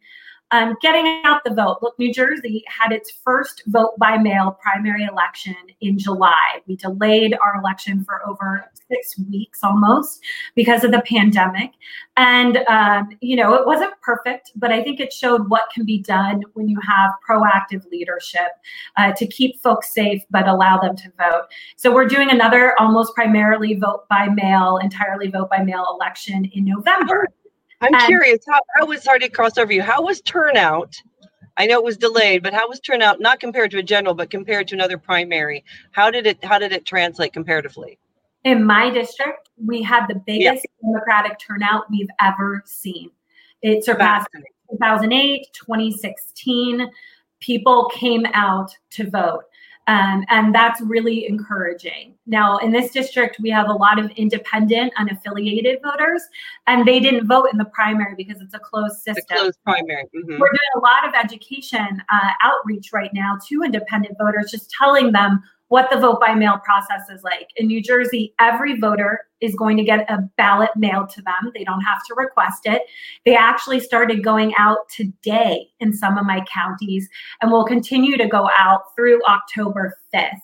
um, 0.51 0.75
getting 0.81 1.21
out 1.23 1.41
the 1.43 1.53
vote. 1.53 1.79
Look, 1.81 1.97
New 1.97 2.13
Jersey 2.13 2.63
had 2.67 2.91
its 2.91 3.11
first 3.23 3.63
vote 3.67 3.97
by 3.97 4.17
mail 4.17 4.57
primary 4.61 5.05
election 5.05 5.55
in 5.79 5.97
July. 5.97 6.61
We 6.67 6.75
delayed 6.75 7.35
our 7.43 7.59
election 7.59 8.03
for 8.03 8.27
over 8.27 8.65
six 8.89 9.17
weeks 9.29 9.59
almost 9.63 10.21
because 10.55 10.83
of 10.83 10.91
the 10.91 11.01
pandemic. 11.01 11.71
And, 12.17 12.57
um, 12.67 13.09
you 13.21 13.35
know, 13.35 13.53
it 13.53 13.65
wasn't 13.65 13.93
perfect, 14.01 14.51
but 14.55 14.71
I 14.71 14.83
think 14.83 14.99
it 14.99 15.13
showed 15.13 15.49
what 15.49 15.69
can 15.73 15.85
be 15.85 15.99
done 15.99 16.43
when 16.53 16.67
you 16.67 16.79
have 16.81 17.11
proactive 17.27 17.89
leadership 17.89 18.49
uh, 18.97 19.13
to 19.13 19.27
keep 19.27 19.61
folks 19.61 19.93
safe, 19.93 20.21
but 20.29 20.47
allow 20.47 20.79
them 20.79 20.95
to 20.97 21.11
vote. 21.17 21.47
So 21.77 21.93
we're 21.93 22.07
doing 22.07 22.29
another 22.29 22.75
almost 22.79 23.15
primarily 23.15 23.75
vote 23.75 24.07
by 24.09 24.27
mail, 24.27 24.79
entirely 24.81 25.29
vote 25.29 25.49
by 25.49 25.63
mail 25.63 25.85
election 25.97 26.45
in 26.53 26.65
November. 26.65 27.27
I'm 27.81 27.93
and, 27.93 28.03
curious 28.05 28.39
how, 28.47 28.59
how 28.75 28.85
was 28.85 29.05
Harding 29.05 29.31
crossover 29.31 29.73
you? 29.73 29.81
How 29.81 30.03
was 30.03 30.21
turnout? 30.21 30.95
I 31.57 31.65
know 31.65 31.79
it 31.79 31.83
was 31.83 31.97
delayed, 31.97 32.43
but 32.43 32.53
how 32.53 32.67
was 32.69 32.79
turnout 32.79 33.19
not 33.19 33.39
compared 33.39 33.71
to 33.71 33.79
a 33.79 33.83
general, 33.83 34.13
but 34.13 34.29
compared 34.29 34.67
to 34.69 34.75
another 34.75 34.97
primary? 34.97 35.63
How 35.91 36.09
did 36.09 36.25
it 36.25 36.43
how 36.43 36.59
did 36.59 36.71
it 36.71 36.85
translate 36.85 37.33
comparatively? 37.33 37.97
In 38.43 38.63
my 38.63 38.89
district, 38.89 39.49
we 39.63 39.83
had 39.83 40.07
the 40.07 40.15
biggest 40.25 40.65
yeah. 40.65 40.91
Democratic 40.91 41.37
turnout 41.39 41.83
we've 41.91 42.09
ever 42.19 42.63
seen. 42.65 43.11
It 43.61 43.83
surpassed 43.83 44.27
2008, 44.71 45.47
2016. 45.53 46.89
People 47.39 47.91
came 47.93 48.25
out 48.33 48.75
to 48.91 49.09
vote. 49.09 49.43
Um, 49.87 50.23
and 50.29 50.53
that's 50.53 50.79
really 50.81 51.27
encouraging. 51.27 52.15
Now, 52.27 52.57
in 52.57 52.71
this 52.71 52.91
district, 52.91 53.37
we 53.39 53.49
have 53.49 53.67
a 53.67 53.73
lot 53.73 53.97
of 53.97 54.11
independent, 54.11 54.93
unaffiliated 54.97 55.81
voters, 55.81 56.21
and 56.67 56.85
they 56.85 56.99
didn't 56.99 57.27
vote 57.27 57.47
in 57.51 57.57
the 57.57 57.65
primary 57.65 58.13
because 58.15 58.41
it's 58.41 58.53
a 58.53 58.59
closed 58.59 58.97
system. 58.97 59.25
A 59.31 59.35
closed 59.35 59.59
primary. 59.63 60.03
Mm-hmm. 60.15 60.39
We're 60.39 60.51
doing 60.51 60.71
a 60.75 60.79
lot 60.79 61.07
of 61.07 61.13
education 61.15 62.01
uh, 62.09 62.29
outreach 62.41 62.93
right 62.93 63.11
now 63.13 63.37
to 63.47 63.63
independent 63.63 64.17
voters, 64.19 64.51
just 64.51 64.69
telling 64.69 65.11
them 65.11 65.41
what 65.71 65.89
the 65.89 65.97
vote 65.97 66.19
by 66.19 66.35
mail 66.35 66.59
process 66.65 67.09
is 67.09 67.23
like. 67.23 67.47
In 67.55 67.67
New 67.67 67.81
Jersey, 67.81 68.33
every 68.41 68.77
voter 68.77 69.21
is 69.39 69.55
going 69.55 69.77
to 69.77 69.85
get 69.85 70.01
a 70.11 70.17
ballot 70.35 70.69
mailed 70.75 71.09
to 71.11 71.21
them. 71.21 71.49
They 71.55 71.63
don't 71.63 71.79
have 71.79 72.03
to 72.07 72.13
request 72.13 72.63
it. 72.65 72.81
They 73.25 73.37
actually 73.37 73.79
started 73.79 74.21
going 74.21 74.53
out 74.59 74.79
today 74.93 75.69
in 75.79 75.93
some 75.93 76.17
of 76.17 76.25
my 76.25 76.43
counties 76.53 77.07
and 77.41 77.53
will 77.53 77.63
continue 77.63 78.17
to 78.17 78.27
go 78.27 78.49
out 78.57 78.81
through 78.97 79.21
October 79.29 79.97
5th. 80.13 80.41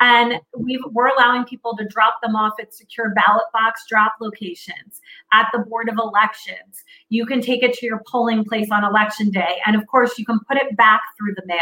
And 0.00 0.40
we 0.56 0.78
are 0.96 1.06
allowing 1.08 1.44
people 1.44 1.76
to 1.76 1.86
drop 1.86 2.18
them 2.22 2.36
off 2.36 2.54
at 2.60 2.74
secure 2.74 3.10
ballot 3.10 3.44
box 3.52 3.84
drop 3.88 4.14
locations 4.20 5.00
at 5.32 5.48
the 5.52 5.60
Board 5.60 5.88
of 5.88 5.96
Elections. 5.98 6.84
You 7.08 7.26
can 7.26 7.40
take 7.40 7.62
it 7.62 7.74
to 7.74 7.86
your 7.86 8.02
polling 8.10 8.44
place 8.44 8.70
on 8.70 8.84
election 8.84 9.30
day. 9.30 9.58
And 9.66 9.76
of 9.76 9.86
course, 9.86 10.18
you 10.18 10.24
can 10.24 10.40
put 10.48 10.56
it 10.56 10.76
back 10.76 11.02
through 11.18 11.34
the 11.34 11.46
mail. 11.46 11.58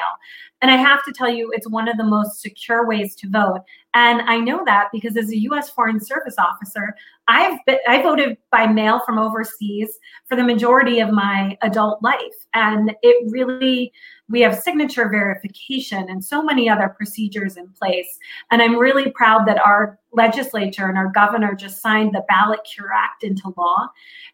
And 0.60 0.70
I 0.70 0.76
have 0.76 1.04
to 1.04 1.12
tell 1.12 1.28
you, 1.28 1.50
it's 1.52 1.68
one 1.68 1.88
of 1.88 1.96
the 1.96 2.04
most 2.04 2.40
secure 2.40 2.86
ways 2.86 3.14
to 3.16 3.30
vote. 3.30 3.60
And 3.94 4.22
I 4.22 4.38
know 4.38 4.62
that 4.64 4.88
because 4.92 5.16
as 5.16 5.30
a 5.30 5.38
U.S. 5.42 5.70
Foreign 5.70 6.00
Service 6.00 6.36
officer, 6.38 6.94
I've 7.28 7.58
been, 7.66 7.78
I 7.86 8.02
voted 8.02 8.38
by 8.50 8.66
mail 8.66 9.00
from 9.04 9.18
overseas 9.18 9.98
for 10.26 10.36
the 10.36 10.42
majority 10.42 10.98
of 11.00 11.10
my 11.10 11.56
adult 11.62 12.02
life, 12.02 12.46
and 12.54 12.94
it 13.02 13.30
really 13.30 13.92
we 14.28 14.40
have 14.40 14.58
signature 14.58 15.08
verification 15.08 16.08
and 16.08 16.24
so 16.24 16.42
many 16.42 16.68
other 16.68 16.88
procedures 16.88 17.56
in 17.56 17.68
place. 17.68 18.18
And 18.50 18.60
I'm 18.60 18.76
really 18.76 19.10
proud 19.10 19.46
that 19.46 19.58
our 19.58 19.98
legislature 20.12 20.86
and 20.86 20.98
our 20.98 21.10
governor 21.10 21.54
just 21.54 21.80
signed 21.80 22.14
the 22.14 22.24
Ballot 22.28 22.60
Cure 22.64 22.92
Act 22.92 23.24
into 23.24 23.52
law. 23.56 23.88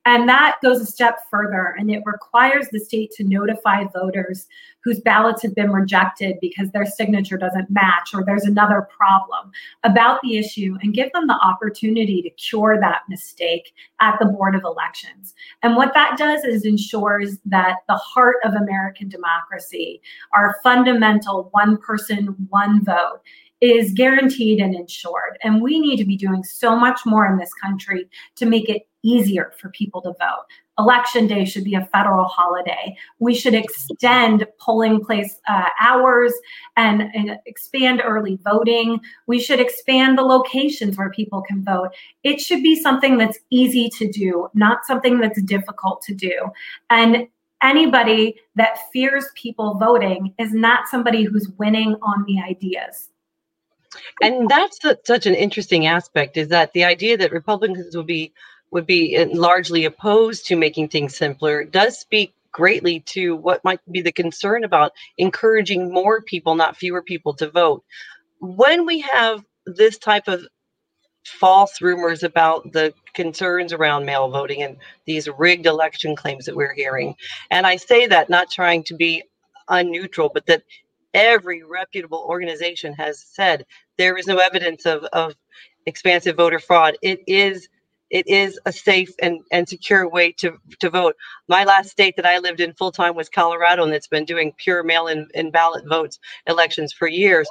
And 0.04 0.28
that 0.28 0.57
goes 0.62 0.80
a 0.80 0.87
step 0.87 1.18
further 1.30 1.74
and 1.78 1.90
it 1.90 2.02
requires 2.04 2.66
the 2.70 2.80
state 2.80 3.11
to 3.12 3.24
notify 3.24 3.85
voters 3.92 4.46
whose 4.84 5.00
ballots 5.00 5.42
have 5.42 5.54
been 5.54 5.72
rejected 5.72 6.36
because 6.40 6.70
their 6.70 6.84
signature 6.84 7.38
doesn't 7.38 7.70
match 7.70 8.10
or 8.14 8.22
there's 8.24 8.44
another 8.44 8.86
problem 8.96 9.50
about 9.82 10.20
the 10.22 10.36
issue 10.36 10.76
and 10.82 10.94
give 10.94 11.10
them 11.12 11.26
the 11.26 11.38
opportunity 11.42 12.20
to 12.22 12.30
cure 12.30 12.78
that 12.78 13.00
mistake 13.08 13.72
at 14.00 14.16
the 14.20 14.26
Board 14.26 14.54
of 14.54 14.62
Elections. 14.62 15.34
And 15.62 15.74
what 15.74 15.94
that 15.94 16.18
does 16.18 16.44
is 16.44 16.64
ensures 16.64 17.38
that 17.46 17.78
the 17.88 17.96
heart 17.96 18.36
of 18.44 18.54
American 18.54 19.08
democracy, 19.08 20.02
our 20.34 20.56
fundamental 20.62 21.48
one 21.52 21.78
person, 21.78 22.36
one 22.50 22.84
vote, 22.84 23.20
is 23.60 23.92
guaranteed 23.92 24.60
and 24.60 24.74
insured. 24.74 25.38
And 25.42 25.62
we 25.62 25.80
need 25.80 25.96
to 25.96 26.04
be 26.04 26.16
doing 26.16 26.44
so 26.44 26.76
much 26.76 27.00
more 27.06 27.26
in 27.26 27.38
this 27.38 27.52
country 27.54 28.08
to 28.36 28.44
make 28.44 28.68
it 28.68 28.86
easier 29.02 29.52
for 29.58 29.70
people 29.70 30.02
to 30.02 30.12
vote. 30.18 30.44
Election 30.78 31.26
day 31.26 31.44
should 31.44 31.64
be 31.64 31.74
a 31.74 31.87
federal 31.92 32.24
holiday. 32.24 32.96
We 33.18 33.34
should 33.34 33.54
extend 33.54 34.46
polling 34.58 35.04
place 35.04 35.40
uh, 35.48 35.68
hours 35.80 36.32
and, 36.76 37.02
and 37.14 37.38
expand 37.46 38.02
early 38.04 38.38
voting. 38.42 39.00
We 39.26 39.40
should 39.40 39.60
expand 39.60 40.18
the 40.18 40.22
locations 40.22 40.96
where 40.96 41.10
people 41.10 41.42
can 41.42 41.64
vote. 41.64 41.90
It 42.24 42.40
should 42.40 42.62
be 42.62 42.74
something 42.80 43.18
that's 43.18 43.38
easy 43.50 43.88
to 43.98 44.10
do, 44.10 44.48
not 44.54 44.84
something 44.84 45.20
that's 45.20 45.40
difficult 45.42 46.02
to 46.02 46.14
do. 46.14 46.34
And 46.90 47.28
anybody 47.62 48.37
that 48.56 48.78
fears 48.92 49.26
people 49.34 49.74
voting 49.74 50.34
is 50.38 50.52
not 50.52 50.88
somebody 50.88 51.24
who's 51.24 51.48
winning 51.58 51.96
on 52.02 52.24
the 52.26 52.40
ideas 52.40 53.10
and 54.22 54.48
that's 54.48 54.78
such 55.04 55.26
an 55.26 55.34
interesting 55.34 55.87
aspect 55.87 56.37
is 56.37 56.48
that 56.48 56.72
the 56.72 56.84
idea 56.84 57.16
that 57.16 57.32
republicans 57.32 57.94
will 57.96 58.04
be 58.04 58.32
would 58.74 58.87
be 58.87 59.16
uh, 59.16 59.26
largely 59.32 59.87
opposed 59.87 60.46
to 60.46 60.56
making 60.56 60.88
things 60.88 61.16
simpler 61.16 61.64
does 61.64 61.98
speak 61.98 62.34
greatly 62.52 63.00
to 63.00 63.34
what 63.37 63.64
might 63.64 63.80
be 63.90 64.02
the 64.02 64.12
concern 64.12 64.64
about 64.64 64.92
encouraging 65.16 65.92
more 65.92 66.20
people 66.20 66.54
not 66.54 66.76
fewer 66.76 67.02
people 67.02 67.32
to 67.32 67.48
vote 67.48 67.82
when 68.40 68.84
we 68.84 69.00
have 69.00 69.42
this 69.64 69.96
type 69.96 70.28
of 70.28 70.44
false 71.24 71.80
rumors 71.80 72.22
about 72.22 72.70
the 72.72 72.92
concerns 73.14 73.72
around 73.72 74.04
mail 74.04 74.28
voting 74.28 74.62
and 74.62 74.76
these 75.06 75.26
rigged 75.38 75.64
election 75.64 76.14
claims 76.14 76.44
that 76.44 76.56
we're 76.56 76.74
hearing 76.74 77.14
and 77.50 77.66
i 77.66 77.76
say 77.76 78.06
that 78.06 78.28
not 78.28 78.50
trying 78.50 78.82
to 78.82 78.94
be 78.94 79.22
unneutral 79.70 80.30
but 80.34 80.44
that 80.46 80.62
every 81.14 81.62
reputable 81.62 82.26
organization 82.28 82.92
has 82.92 83.20
said 83.20 83.64
there 83.96 84.18
is 84.18 84.26
no 84.26 84.38
evidence 84.38 84.84
of, 84.84 85.04
of 85.12 85.34
expansive 85.87 86.37
voter 86.37 86.58
fraud. 86.58 86.96
It 87.02 87.20
is 87.26 87.68
it 88.10 88.28
is 88.28 88.58
a 88.66 88.72
safe 88.72 89.10
and, 89.20 89.40
and 89.50 89.68
secure 89.68 90.08
way 90.08 90.32
to, 90.32 90.56
to 90.80 90.90
vote. 90.90 91.16
My 91.48 91.64
last 91.64 91.90
state 91.90 92.16
that 92.16 92.26
I 92.26 92.38
lived 92.38 92.60
in 92.60 92.72
full 92.74 92.92
time 92.92 93.14
was 93.14 93.28
Colorado, 93.28 93.82
and 93.84 93.92
it's 93.92 94.08
been 94.08 94.24
doing 94.24 94.52
pure 94.56 94.82
mail 94.82 95.06
in, 95.06 95.26
in 95.34 95.50
ballot 95.50 95.84
votes 95.88 96.18
elections 96.46 96.92
for 96.92 97.08
years. 97.08 97.48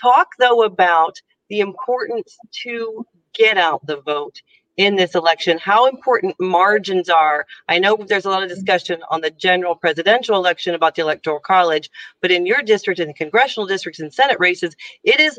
Talk 0.00 0.28
though 0.38 0.62
about 0.62 1.20
the 1.48 1.60
importance 1.60 2.36
to 2.62 3.06
get 3.32 3.58
out 3.58 3.86
the 3.86 4.00
vote 4.00 4.40
in 4.76 4.96
this 4.96 5.14
election, 5.14 5.58
how 5.58 5.86
important 5.86 6.34
margins 6.40 7.08
are. 7.08 7.46
I 7.68 7.78
know 7.78 7.96
there's 7.96 8.24
a 8.24 8.30
lot 8.30 8.42
of 8.42 8.48
discussion 8.48 9.00
on 9.10 9.20
the 9.20 9.30
general 9.30 9.76
presidential 9.76 10.36
election 10.36 10.74
about 10.74 10.96
the 10.96 11.02
electoral 11.02 11.38
college, 11.38 11.90
but 12.20 12.32
in 12.32 12.44
your 12.44 12.60
district, 12.60 12.98
in 12.98 13.08
the 13.08 13.14
congressional 13.14 13.66
districts 13.68 14.00
and 14.00 14.12
Senate 14.12 14.38
races, 14.40 14.74
it 15.04 15.20
is 15.20 15.38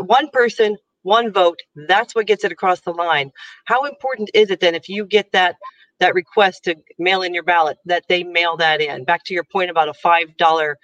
one 0.00 0.30
person, 0.30 0.76
one 1.02 1.32
vote. 1.32 1.60
That's 1.88 2.14
what 2.14 2.26
gets 2.26 2.44
it 2.44 2.52
across 2.52 2.80
the 2.80 2.92
line. 2.92 3.30
How 3.66 3.84
important 3.84 4.30
is 4.34 4.50
it 4.50 4.60
then 4.60 4.74
if 4.74 4.88
you 4.88 5.04
get 5.04 5.32
that 5.32 5.56
that 6.00 6.14
request 6.14 6.62
to 6.64 6.76
mail 6.98 7.22
in 7.22 7.34
your 7.34 7.42
ballot 7.42 7.78
that 7.84 8.04
they 8.08 8.22
mail 8.24 8.56
that 8.56 8.80
in? 8.80 9.04
Back 9.04 9.24
to 9.24 9.34
your 9.34 9.44
point 9.44 9.70
about 9.70 9.88
a 9.88 9.94
five 9.94 10.36
dollar 10.36 10.78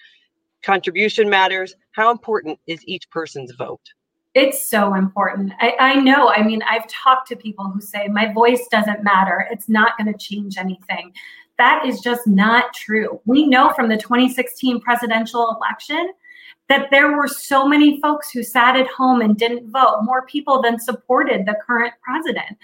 contribution 0.64 1.28
matters. 1.28 1.74
How 1.92 2.10
important 2.10 2.58
is 2.66 2.80
each 2.86 3.08
person's 3.10 3.52
vote? 3.56 3.82
It's 4.34 4.68
so 4.68 4.94
important. 4.94 5.52
I, 5.60 5.74
I, 5.78 5.94
know. 5.94 6.28
I 6.28 6.42
mean, 6.42 6.60
I've 6.68 6.88
talked 6.88 7.28
to 7.28 7.36
people 7.36 7.66
who 7.66 7.80
say 7.80 8.08
my 8.08 8.32
voice 8.32 8.66
doesn't 8.68 9.04
matter. 9.04 9.46
It's 9.48 9.68
not 9.68 9.96
going 9.96 10.12
to 10.12 10.18
change 10.18 10.58
anything. 10.58 11.12
That 11.56 11.86
is 11.86 12.00
just 12.00 12.26
not 12.26 12.74
true. 12.74 13.20
We 13.26 13.46
know 13.46 13.72
from 13.76 13.88
the 13.88 13.96
2016 13.96 14.80
presidential 14.80 15.56
election 15.56 16.12
that 16.68 16.88
there 16.90 17.16
were 17.16 17.28
so 17.28 17.66
many 17.66 18.00
folks 18.00 18.30
who 18.30 18.42
sat 18.42 18.76
at 18.76 18.86
home 18.86 19.20
and 19.20 19.36
didn't 19.36 19.70
vote, 19.70 20.00
more 20.02 20.26
people 20.26 20.62
than 20.62 20.78
supported 20.78 21.44
the 21.44 21.56
current 21.66 21.92
president. 22.02 22.56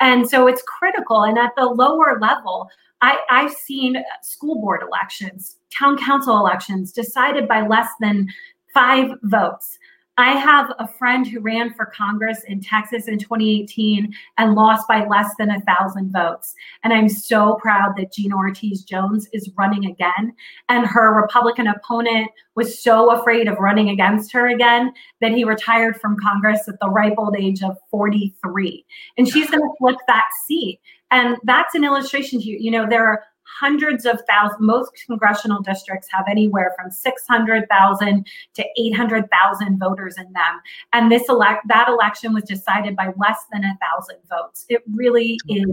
And 0.00 0.28
so 0.28 0.48
it's 0.48 0.62
critical. 0.62 1.22
And 1.22 1.38
at 1.38 1.52
the 1.56 1.66
lower 1.66 2.18
level, 2.20 2.68
I, 3.00 3.18
I've 3.30 3.52
seen 3.52 4.02
school 4.22 4.60
board 4.60 4.82
elections, 4.82 5.56
town 5.76 5.98
council 5.98 6.38
elections 6.38 6.90
decided 6.90 7.46
by 7.46 7.66
less 7.66 7.88
than 8.00 8.28
five 8.72 9.10
votes. 9.22 9.78
I 10.16 10.32
have 10.32 10.72
a 10.78 10.86
friend 10.86 11.26
who 11.26 11.40
ran 11.40 11.74
for 11.74 11.86
Congress 11.86 12.42
in 12.46 12.60
Texas 12.60 13.08
in 13.08 13.18
2018 13.18 14.14
and 14.38 14.54
lost 14.54 14.86
by 14.86 15.04
less 15.06 15.34
than 15.38 15.50
a 15.50 15.60
thousand 15.62 16.12
votes. 16.12 16.54
And 16.84 16.92
I'm 16.92 17.08
so 17.08 17.58
proud 17.60 17.94
that 17.96 18.12
Gina 18.12 18.36
Ortiz 18.36 18.84
Jones 18.84 19.28
is 19.32 19.50
running 19.58 19.86
again. 19.86 20.32
And 20.68 20.86
her 20.86 21.20
Republican 21.20 21.66
opponent 21.66 22.30
was 22.54 22.80
so 22.80 23.10
afraid 23.10 23.48
of 23.48 23.58
running 23.58 23.88
against 23.88 24.32
her 24.32 24.46
again 24.48 24.92
that 25.20 25.32
he 25.32 25.42
retired 25.42 26.00
from 26.00 26.16
Congress 26.20 26.68
at 26.68 26.78
the 26.80 26.88
ripe 26.88 27.14
old 27.18 27.36
age 27.36 27.62
of 27.62 27.76
43. 27.90 28.86
And 29.18 29.28
she's 29.28 29.50
going 29.50 29.62
to 29.62 29.74
flip 29.78 29.96
that 30.06 30.26
seat. 30.46 30.80
And 31.10 31.36
that's 31.44 31.74
an 31.74 31.84
illustration 31.84 32.40
to 32.40 32.46
you. 32.46 32.56
You 32.60 32.70
know, 32.70 32.86
there 32.88 33.06
are 33.06 33.24
hundreds 33.44 34.04
of 34.06 34.20
thousands. 34.28 34.60
Most 34.60 34.92
congressional 35.06 35.62
districts 35.62 36.08
have 36.12 36.24
anywhere 36.28 36.74
from 36.76 36.90
600,000 36.90 38.26
to 38.54 38.64
800,000 38.78 39.78
voters 39.78 40.18
in 40.18 40.32
them. 40.32 40.60
And 40.92 41.10
this 41.10 41.28
elect 41.28 41.66
that 41.68 41.88
election 41.88 42.34
was 42.34 42.44
decided 42.44 42.96
by 42.96 43.12
less 43.16 43.44
than 43.52 43.64
a 43.64 43.78
thousand 43.80 44.18
votes. 44.28 44.66
It 44.68 44.82
really 44.92 45.38
is 45.48 45.66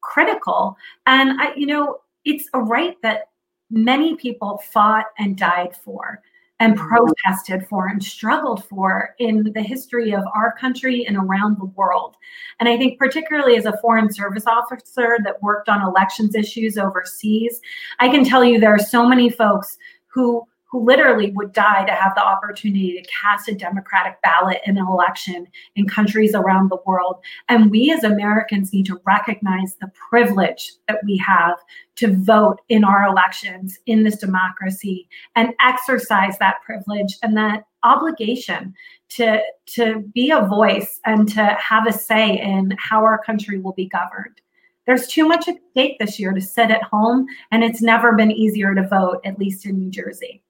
critical. 0.00 0.76
And 1.06 1.40
I, 1.40 1.54
you 1.54 1.66
know, 1.66 2.00
it's 2.24 2.48
a 2.54 2.60
right 2.60 2.96
that 3.02 3.30
many 3.70 4.16
people 4.16 4.58
fought 4.58 5.06
and 5.18 5.36
died 5.36 5.76
for 5.76 6.22
and 6.60 6.76
mm-hmm. 6.76 6.88
protested 6.88 7.66
for 7.68 7.88
and 7.88 8.02
struggled 8.02 8.64
for 8.64 9.14
in 9.18 9.52
the 9.54 9.62
history 9.62 10.14
of 10.14 10.24
our 10.34 10.54
country 10.56 11.06
and 11.06 11.16
around 11.16 11.58
the 11.58 11.66
world. 11.66 12.16
And 12.60 12.68
I 12.68 12.76
think, 12.76 12.98
particularly 12.98 13.56
as 13.56 13.66
a 13.66 13.76
foreign 13.78 14.12
service 14.12 14.46
officer 14.46 15.18
that 15.24 15.42
worked 15.42 15.68
on 15.68 15.82
elections 15.82 16.34
issues 16.34 16.78
overseas, 16.78 17.60
I 17.98 18.08
can 18.08 18.24
tell 18.24 18.44
you 18.44 18.58
there 18.58 18.74
are 18.74 18.78
so 18.78 19.06
many 19.06 19.28
folks 19.28 19.76
who 20.06 20.46
who 20.70 20.84
literally 20.84 21.30
would 21.32 21.52
die 21.52 21.84
to 21.84 21.92
have 21.92 22.14
the 22.14 22.24
opportunity 22.24 23.00
to 23.00 23.08
cast 23.08 23.48
a 23.48 23.54
democratic 23.54 24.20
ballot 24.22 24.58
in 24.66 24.76
an 24.76 24.86
election 24.86 25.46
in 25.76 25.86
countries 25.86 26.34
around 26.34 26.70
the 26.70 26.78
world. 26.86 27.16
And 27.48 27.70
we 27.70 27.92
as 27.92 28.04
Americans 28.04 28.72
need 28.72 28.86
to 28.86 29.00
recognize 29.06 29.76
the 29.80 29.90
privilege 30.10 30.72
that 30.88 30.98
we 31.04 31.16
have 31.18 31.56
to 31.96 32.14
vote 32.14 32.60
in 32.68 32.84
our 32.84 33.04
elections 33.04 33.78
in 33.86 34.02
this 34.02 34.16
democracy 34.16 35.08
and 35.34 35.54
exercise 35.64 36.36
that 36.38 36.56
privilege 36.64 37.16
and 37.22 37.36
that 37.36 37.64
obligation 37.82 38.74
to 39.08 39.40
to 39.66 40.00
be 40.14 40.30
a 40.30 40.46
voice 40.46 40.98
and 41.04 41.28
to 41.28 41.44
have 41.60 41.86
a 41.86 41.92
say 41.92 42.40
in 42.40 42.74
how 42.78 43.04
our 43.04 43.22
country 43.22 43.58
will 43.58 43.72
be 43.72 43.86
governed. 43.86 44.40
There's 44.86 45.06
too 45.06 45.26
much 45.26 45.48
at 45.48 45.56
stake 45.70 45.98
this 45.98 46.18
year 46.18 46.32
to 46.32 46.40
sit 46.40 46.70
at 46.70 46.82
home, 46.82 47.26
and 47.50 47.64
it's 47.64 47.82
never 47.82 48.14
been 48.14 48.30
easier 48.30 48.74
to 48.74 48.86
vote, 48.86 49.20
at 49.24 49.38
least 49.38 49.66
in 49.66 49.78
New 49.78 49.90
Jersey. 49.90 50.42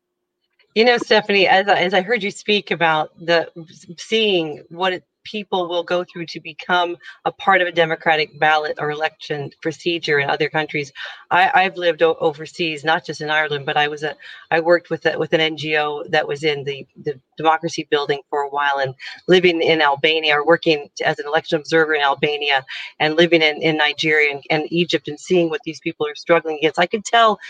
You 0.76 0.86
know, 0.86 0.98
Stephanie, 0.98 1.48
as 1.48 1.68
I, 1.68 1.80
as 1.80 1.94
I 1.94 2.02
heard 2.02 2.24
you 2.24 2.32
speak 2.32 2.72
about 2.72 3.12
the 3.20 3.50
seeing 3.98 4.64
what 4.70 4.94
it, 4.94 5.04
people 5.24 5.68
will 5.68 5.84
go 5.84 6.04
through 6.04 6.26
to 6.26 6.40
become 6.40 6.98
a 7.26 7.32
part 7.32 7.62
of 7.62 7.68
a 7.68 7.72
democratic 7.72 8.40
ballot 8.40 8.78
or 8.80 8.90
election 8.92 9.52
procedure 9.62 10.20
in 10.20 10.30
other 10.30 10.50
countries, 10.50 10.92
I, 11.30 11.64
have 11.64 11.78
lived 11.78 12.02
o- 12.02 12.16
overseas, 12.20 12.84
not 12.84 13.06
just 13.06 13.22
in 13.22 13.30
Ireland, 13.30 13.66
but 13.66 13.78
I 13.78 13.90
was 13.90 14.04
a 14.04 14.16
I 14.50 14.62
worked 14.62 14.90
with 14.90 15.06
a, 15.06 15.20
with 15.20 15.34
an 15.34 15.56
NGO 15.56 16.10
that 16.12 16.28
was 16.28 16.44
in 16.44 16.64
the 16.64 16.86
the 17.04 17.20
democracy 17.38 17.88
building 17.90 18.22
for 18.30 18.42
a 18.42 18.50
while 18.50 18.78
and 18.80 18.96
living 19.28 19.62
in 19.62 19.82
Albania 19.82 20.38
or 20.40 20.46
working 20.46 20.90
as 21.04 21.20
an 21.20 21.28
election 21.28 21.60
observer 21.60 21.94
in 21.96 22.02
Albania 22.02 22.66
and 23.00 23.16
living 23.18 23.42
in, 23.42 23.62
in 23.62 23.78
Nigeria 23.78 24.32
and, 24.36 24.44
and 24.50 24.72
Egypt 24.72 25.08
and 25.10 25.20
seeing 25.20 25.50
what 25.50 25.62
these 25.66 25.80
people 25.82 26.08
are 26.08 26.16
struggling 26.16 26.58
against. 26.58 26.80
I 26.80 26.86
could 26.86 27.04
tell 27.04 27.40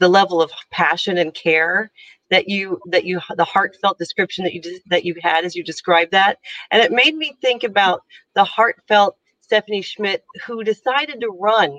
the 0.00 0.08
level 0.10 0.42
of 0.42 0.52
passion 0.72 1.18
and 1.18 1.34
care 1.34 1.92
that 2.30 2.48
you 2.48 2.80
that 2.86 3.04
you 3.04 3.20
the 3.36 3.44
heartfelt 3.44 3.98
description 3.98 4.44
that 4.44 4.54
you 4.54 4.62
that 4.88 5.04
you 5.04 5.14
had 5.22 5.44
as 5.44 5.56
you 5.56 5.64
described 5.64 6.12
that. 6.12 6.38
And 6.70 6.82
it 6.82 6.92
made 6.92 7.16
me 7.16 7.34
think 7.40 7.64
about 7.64 8.02
the 8.34 8.44
heartfelt 8.44 9.16
stephanie 9.42 9.82
schmid 9.82 10.22
who 10.46 10.64
decided 10.64 11.20
to 11.20 11.28
run 11.30 11.78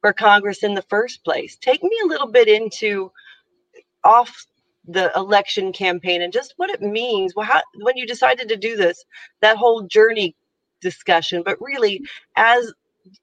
for 0.00 0.12
congress 0.12 0.62
in 0.62 0.74
the 0.74 0.82
first 0.82 1.24
place. 1.24 1.56
Take 1.56 1.82
me 1.82 1.98
a 2.04 2.08
little 2.08 2.30
bit 2.30 2.48
into 2.48 3.12
off 4.04 4.46
the 4.86 5.12
election 5.16 5.72
campaign 5.72 6.22
and 6.22 6.32
just 6.32 6.54
what 6.56 6.70
it 6.70 6.82
means. 6.82 7.34
Well, 7.36 7.46
how, 7.46 7.62
when 7.82 7.96
you 7.96 8.06
decided 8.06 8.48
to 8.48 8.56
do 8.56 8.76
this 8.76 9.04
that 9.40 9.56
whole 9.56 9.82
journey 9.82 10.36
discussion 10.80 11.42
but 11.44 11.58
really 11.60 12.02
as 12.36 12.72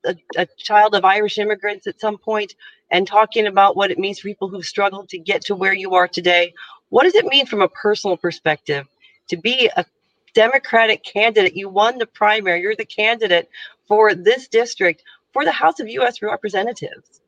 a, 0.05 0.15
a, 0.37 0.47
child 0.57 0.95
of 0.95 1.05
Irish 1.05 1.37
immigrants 1.37 1.87
at 1.87 1.99
some 1.99 2.17
point 2.17 2.55
and 2.91 3.07
talking 3.07 3.47
about 3.47 3.75
what 3.75 3.91
it 3.91 3.99
means 3.99 4.19
for 4.19 4.27
people 4.27 4.49
who've 4.49 4.65
struggled 4.65 5.09
to 5.09 5.17
get 5.17 5.41
to 5.45 5.55
where 5.55 5.73
you 5.73 5.93
are 5.95 6.07
today. 6.07 6.53
What 6.89 7.03
does 7.03 7.15
it 7.15 7.25
mean 7.25 7.45
from 7.45 7.61
a 7.61 7.69
personal 7.69 8.17
perspective 8.17 8.87
to 9.29 9.37
be 9.37 9.69
a 9.75 9.85
Democratic 10.33 11.03
candidate? 11.03 11.55
You 11.55 11.69
won 11.69 11.97
the 11.97 12.05
primary, 12.05 12.61
you're 12.61 12.75
the 12.75 12.85
candidate 12.85 13.49
for 13.87 14.13
this 14.13 14.47
district 14.47 15.03
for 15.33 15.45
the 15.45 15.51
House 15.51 15.79
of 15.79 15.87
U.S. 15.87 16.21
Representatives. 16.21 17.21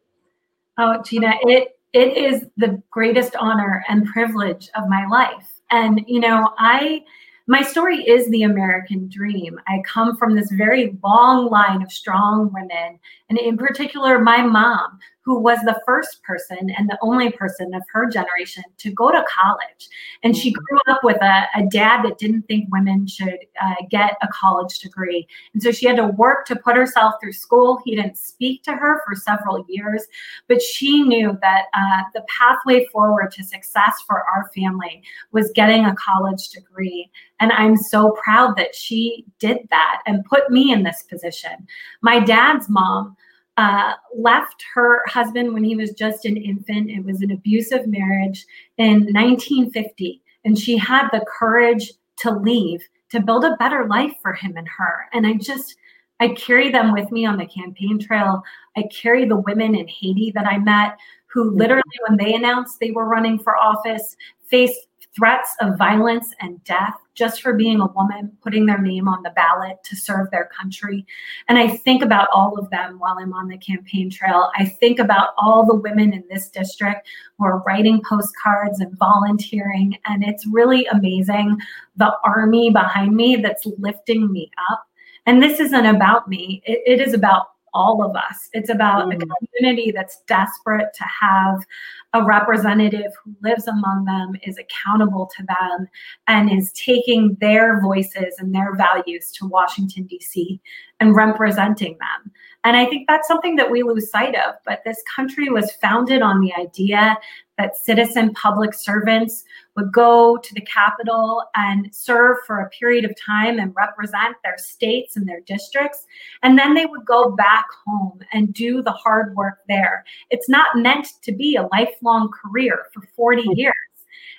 Oh, 0.78 1.02
Gina, 1.04 1.34
it 1.44 1.78
it 1.94 2.18
is 2.18 2.46
the 2.58 2.82
greatest 2.90 3.36
honor 3.36 3.84
and 3.90 4.06
privilege 4.06 4.70
of 4.76 4.88
my 4.88 5.06
life. 5.08 5.46
And 5.70 6.02
you 6.08 6.20
know, 6.20 6.54
I 6.58 7.04
my 7.52 7.62
story 7.62 7.98
is 8.08 8.30
the 8.30 8.44
American 8.44 9.10
dream. 9.10 9.60
I 9.68 9.82
come 9.86 10.16
from 10.16 10.34
this 10.34 10.50
very 10.52 10.98
long 11.04 11.50
line 11.50 11.82
of 11.82 11.92
strong 11.92 12.50
women, 12.54 12.98
and 13.30 13.38
in 13.38 13.58
particular, 13.58 14.20
my 14.20 14.42
mom, 14.42 14.98
who 15.24 15.40
was 15.40 15.60
the 15.60 15.80
first 15.86 16.22
person 16.24 16.70
and 16.78 16.90
the 16.90 16.98
only 17.02 17.32
person 17.32 17.74
of 17.74 17.84
her 17.94 18.10
generation 18.10 18.64
to 18.78 18.92
go 18.92 19.12
to 19.12 19.24
college. 19.30 19.88
And 20.24 20.36
she 20.36 20.52
grew 20.52 20.80
up 20.88 21.02
with 21.04 21.22
a, 21.22 21.46
a 21.56 21.66
dad 21.70 22.04
that 22.04 22.18
didn't 22.18 22.44
think 22.44 22.72
women 22.72 23.06
should 23.06 23.38
uh, 23.62 23.76
get 23.90 24.18
a 24.22 24.28
college 24.30 24.80
degree. 24.80 25.28
And 25.54 25.62
so 25.62 25.72
she 25.72 25.86
had 25.86 25.98
to 25.98 26.08
work 26.08 26.46
to 26.48 26.56
put 26.56 26.76
herself 26.76 27.16
through 27.22 27.34
school. 27.34 27.80
He 27.86 27.96
didn't 27.96 28.18
speak 28.18 28.64
to 28.64 28.74
her 28.74 29.02
for 29.06 29.16
several 29.16 29.64
years, 29.70 30.06
but 30.48 30.62
she 30.62 31.04
knew 31.04 31.38
that 31.42 31.66
uh, 31.74 32.04
the 32.14 32.24
pathway 32.28 32.86
forward 32.86 33.32
to 33.34 33.44
success 33.44 34.02
for 34.08 34.24
our 34.24 34.50
family 34.56 35.04
was 35.32 35.52
getting 35.54 35.86
a 35.86 35.96
college 35.96 36.50
degree. 36.50 37.12
And 37.40 37.52
I'm 37.52 37.78
so 37.78 38.18
proud 38.24 38.56
that 38.58 38.76
she 38.76 39.26
did 39.40 39.68
that 39.70 40.02
and 40.08 40.26
put 40.26 40.50
me 40.50 40.72
in 40.72 40.84
this 40.84 41.04
position. 41.04 41.68
My 42.02 42.20
dad's 42.20 42.70
mom 42.70 43.16
uh, 43.58 43.94
left 44.16 44.64
her 44.74 45.02
husband 45.08 45.54
when 45.54 45.64
he 45.64 45.76
was 45.76 45.92
just 45.92 46.26
an 46.26 46.38
infant. 46.38 46.90
It 46.90 47.04
was 47.04 47.22
an 47.22 47.32
abusive 47.32 47.88
marriage 47.88 48.46
in 48.78 49.06
1950. 49.14 50.22
And 50.46 50.58
she 50.58 50.78
had 50.78 51.10
the 51.10 51.26
courage 51.28 51.92
to 52.18 52.32
leave 52.32 52.82
to 53.10 53.20
build 53.20 53.44
a 53.44 53.58
better 53.58 53.88
life 53.88 54.14
for 54.22 54.34
him 54.34 54.56
and 54.56 54.68
her. 54.68 55.08
And 55.14 55.28
I 55.28 55.34
just, 55.34 55.76
I 56.20 56.30
carry 56.30 56.72
them 56.72 56.94
with 56.94 57.12
me 57.12 57.26
on 57.26 57.38
the 57.38 57.46
campaign 57.46 58.00
trail. 58.00 58.42
I 58.78 58.84
carry 58.84 59.26
the 59.26 59.38
women 59.38 59.76
in 59.76 59.88
Haiti 59.88 60.32
that 60.36 60.48
I 60.48 60.58
met 60.58 60.98
who 61.34 61.52
literally, 61.52 61.84
when 62.08 62.18
they 62.18 62.34
announced 62.34 62.80
they 62.80 62.92
were 62.92 63.06
running 63.06 63.40
for 63.40 63.58
office, 63.58 64.16
faced 64.50 64.88
threats 65.16 65.56
of 65.62 65.78
violence 65.78 66.34
and 66.42 66.64
death 66.64 66.96
just 67.14 67.42
for 67.42 67.54
being 67.54 67.82
a 67.82 67.88
woman, 67.88 68.32
putting 68.42 68.66
their 68.66 68.82
name 68.82 69.08
on 69.08 69.22
the 69.24 69.32
ballot 69.32 69.78
to 69.84 69.96
serve 69.96 70.30
their 70.32 70.50
country. 70.58 71.06
And 71.50 71.58
I 71.58 71.68
think 71.68 72.04
about 72.04 72.30
all 72.34 72.58
of 72.58 72.70
them 72.70 73.00
while 73.00 73.18
I'm 73.20 73.34
on 73.34 73.48
the 73.48 73.58
campaign 73.58 74.10
trail. 74.10 74.50
I 74.56 74.66
think 74.66 75.00
about 75.00 75.30
all 75.38 75.66
the 75.66 75.76
women 75.76 76.14
in 76.14 76.24
this 76.30 76.50
district 76.50 77.08
who 77.38 77.46
are 77.46 77.64
writing 77.64 78.02
postcards 78.08 78.80
and 78.80 78.98
volunteering. 78.98 79.98
And 80.06 80.24
it's 80.24 80.48
really 80.48 80.86
amazing 80.88 81.58
the 81.98 82.14
army 82.24 82.70
behind 82.70 83.16
me 83.16 83.36
that's 83.38 83.66
lifting 83.78 84.32
me 84.32 84.50
up. 84.72 84.86
And 85.26 85.44
this 85.44 85.60
isn't 85.60 85.86
about 85.86 86.28
me, 86.28 86.64
it, 86.66 87.00
it 87.00 87.08
is 87.08 87.14
about 87.14 87.48
all 87.74 88.04
of 88.04 88.16
us. 88.16 88.50
It's 88.54 88.70
about 88.70 89.08
mm. 89.08 89.16
a 89.16 89.48
community 89.48 89.92
that's 89.92 90.22
desperate 90.28 90.94
to 90.94 91.04
have 91.04 91.66
a 92.14 92.24
representative 92.24 93.12
who 93.24 93.36
lives 93.42 93.68
among 93.68 94.06
them, 94.06 94.36
is 94.44 94.58
accountable 94.58 95.30
to 95.38 95.44
them, 95.44 95.88
and 96.28 96.52
is 96.52 96.74
taking 96.74 97.38
their 97.40 97.82
voices 97.82 98.36
and 98.40 98.54
their 98.54 98.76
values 98.76 99.32
to 99.34 99.48
Washington, 99.48 100.04
D.C. 100.04 100.60
and 101.00 101.16
representing 101.16 101.98
them. 102.00 102.32
And 102.64 102.78
I 102.78 102.86
think 102.86 103.08
that's 103.08 103.28
something 103.28 103.56
that 103.56 103.72
we 103.72 103.84
lose 103.84 104.12
sight 104.12 104.36
of. 104.36 104.56
But 104.66 104.82
this 104.86 105.02
country 105.14 105.50
was 105.50 105.72
founded 105.82 106.22
on 106.22 106.42
the 106.42 106.54
idea 106.54 107.18
that 107.62 107.78
citizen 107.78 108.34
public 108.34 108.74
servants 108.74 109.44
would 109.76 109.92
go 109.92 110.36
to 110.38 110.54
the 110.56 110.62
Capitol 110.62 111.44
and 111.56 111.94
serve 111.94 112.38
for 112.48 112.60
a 112.60 112.70
period 112.70 113.06
of 113.06 113.16
time 113.24 113.60
and 113.60 113.74
represent 113.76 114.36
their 114.44 114.58
states 114.58 115.16
and 115.16 115.28
their 115.28 115.42
districts. 115.42 116.08
And 116.42 116.58
then 116.58 116.74
they 116.74 116.88
would 116.88 117.06
go 117.06 117.30
back 117.30 117.66
home 117.86 118.20
and 118.34 118.52
do 118.52 118.82
the 118.82 118.92
hard 118.92 119.36
work 119.36 119.60
there. 119.68 120.04
It's 120.32 120.50
not 120.50 120.76
meant 120.76 121.08
to 121.22 121.32
be 121.32 121.56
a 121.56 121.68
lifelong 121.72 122.32
career 122.32 122.88
for 122.94 123.04
40 123.16 123.44
hmm. 123.44 123.52
years. 123.52 123.74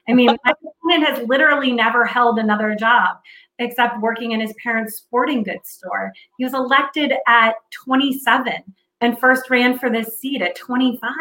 I 0.09 0.15
mean, 0.15 0.37
my 0.45 0.53
husband 0.65 1.07
has 1.07 1.29
literally 1.29 1.71
never 1.71 2.05
held 2.05 2.41
another 2.41 2.75
job 2.75 3.19
except 3.61 4.01
working 4.01 4.33
in 4.33 4.41
his 4.41 4.53
parents' 4.61 4.97
sporting 4.97 5.45
goods 5.45 5.71
store. 5.71 6.13
He 6.39 6.45
was 6.45 6.55
elected 6.55 7.13
at 7.29 7.55
27 7.85 8.53
and 9.01 9.19
first 9.21 9.49
ran 9.49 9.79
for 9.79 9.91
this 9.91 10.19
seat 10.19 10.43
at 10.43 10.57
25 10.57 11.15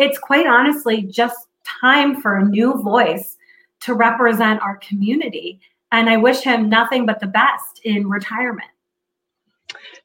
it's 0.00 0.18
quite 0.18 0.46
honestly 0.46 1.02
just 1.02 1.46
time 1.82 2.20
for 2.22 2.36
a 2.36 2.44
new 2.44 2.82
voice 2.82 3.36
to 3.80 3.94
represent 3.94 4.62
our 4.62 4.76
community. 4.78 5.60
And 5.92 6.08
I 6.08 6.16
wish 6.16 6.40
him 6.40 6.70
nothing 6.70 7.04
but 7.04 7.20
the 7.20 7.26
best 7.26 7.80
in 7.84 8.08
retirement. 8.08 8.70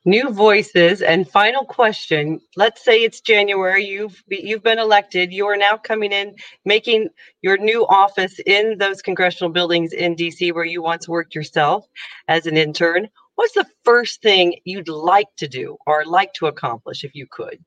New 0.04 0.30
voices 0.30 1.02
and 1.02 1.28
final 1.28 1.64
question. 1.64 2.42
Let's 2.58 2.84
say 2.84 3.00
it's 3.00 3.22
January. 3.22 3.86
You've 3.86 4.22
you've 4.28 4.62
been 4.62 4.78
elected. 4.78 5.32
You 5.32 5.48
are 5.48 5.58
now 5.58 5.78
coming 5.78 6.12
in, 6.12 6.36
making 6.66 7.10
your 7.42 7.58
new 7.58 7.88
office 7.88 8.40
in 8.46 8.78
those 8.78 9.02
congressional 9.02 9.52
buildings 9.52 9.94
in 9.94 10.16
DC, 10.16 10.54
where 10.54 10.66
you 10.66 10.84
once 10.84 11.08
worked 11.08 11.34
yourself 11.34 11.88
as 12.28 12.46
an 12.46 12.58
intern. 12.58 13.10
What's 13.36 13.54
the 13.54 13.66
first 13.84 14.22
thing 14.22 14.60
you'd 14.66 14.90
like 14.90 15.36
to 15.38 15.48
do 15.48 15.78
or 15.88 16.06
like 16.06 16.34
to 16.34 16.48
accomplish 16.48 17.04
if 17.04 17.16
you 17.16 17.26
could? 17.32 17.64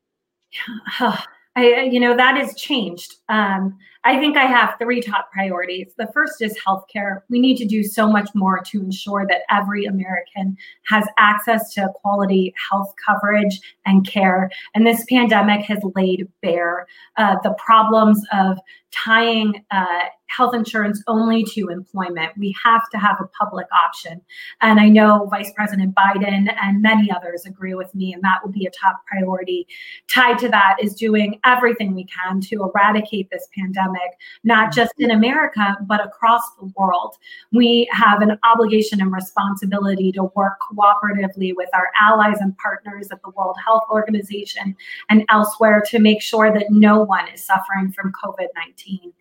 Ah, 1.00 1.26
I, 1.58 1.82
you 1.82 2.00
know, 2.00 2.16
that 2.16 2.36
has 2.36 2.54
changed. 2.54 3.16
Um, 3.28 3.78
I 4.04 4.18
think 4.18 4.36
I 4.36 4.44
have 4.44 4.76
three 4.78 5.00
top 5.00 5.30
priorities. 5.32 5.92
The 5.98 6.08
first 6.14 6.40
is 6.40 6.56
healthcare. 6.66 7.22
We 7.28 7.40
need 7.40 7.56
to 7.58 7.64
do 7.64 7.82
so 7.82 8.08
much 8.08 8.30
more 8.34 8.60
to 8.60 8.80
ensure 8.80 9.26
that 9.28 9.42
every 9.50 9.84
American 9.86 10.56
has 10.86 11.04
access 11.18 11.72
to 11.74 11.88
quality 11.94 12.54
health 12.70 12.92
coverage 13.04 13.60
and 13.86 14.06
care. 14.06 14.50
And 14.74 14.86
this 14.86 15.04
pandemic 15.08 15.64
has 15.66 15.78
laid 15.94 16.28
bare 16.42 16.86
uh, 17.16 17.36
the 17.42 17.54
problems 17.58 18.22
of 18.32 18.58
tying 18.90 19.64
uh, 19.70 19.84
health 20.26 20.54
insurance 20.54 21.02
only 21.06 21.42
to 21.42 21.68
employment. 21.68 22.32
We 22.36 22.54
have 22.64 22.88
to 22.90 22.98
have 22.98 23.16
a 23.20 23.26
public 23.42 23.66
option. 23.72 24.20
And 24.60 24.78
I 24.78 24.88
know 24.88 25.26
Vice 25.30 25.52
President 25.54 25.94
Biden 25.94 26.54
and 26.60 26.82
many 26.82 27.10
others 27.10 27.44
agree 27.46 27.74
with 27.74 27.94
me, 27.94 28.12
and 28.12 28.22
that 28.22 28.40
will 28.42 28.52
be 28.52 28.66
a 28.66 28.70
top 28.70 29.00
priority. 29.06 29.66
Tied 30.12 30.38
to 30.38 30.48
that 30.50 30.76
is 30.80 30.94
doing 30.94 31.40
everything 31.44 31.94
we 31.94 32.04
can 32.06 32.40
to 32.42 32.62
eradicate 32.62 33.30
this 33.30 33.48
pandemic, 33.88 34.18
not 34.44 34.72
just 34.72 34.92
in 34.98 35.10
America, 35.10 35.76
but 35.86 36.04
across 36.04 36.42
the 36.60 36.72
world. 36.76 37.16
We 37.52 37.88
have 37.92 38.22
an 38.22 38.38
obligation 38.44 39.00
and 39.00 39.12
responsibility 39.12 40.12
to 40.12 40.24
work 40.34 40.58
cooperatively 40.70 41.54
with 41.56 41.68
our 41.74 41.88
allies 42.00 42.38
and 42.40 42.56
partners 42.58 43.08
at 43.10 43.22
the 43.22 43.30
World 43.30 43.56
Health 43.64 43.84
Organization 43.90 44.76
and 45.08 45.24
elsewhere 45.30 45.82
to 45.88 45.98
make 45.98 46.22
sure 46.22 46.52
that 46.52 46.70
no 46.70 47.02
one 47.02 47.28
is 47.28 47.44
suffering 47.44 47.92
from 47.92 48.12
COVID 48.12 48.48
19. 48.56 49.12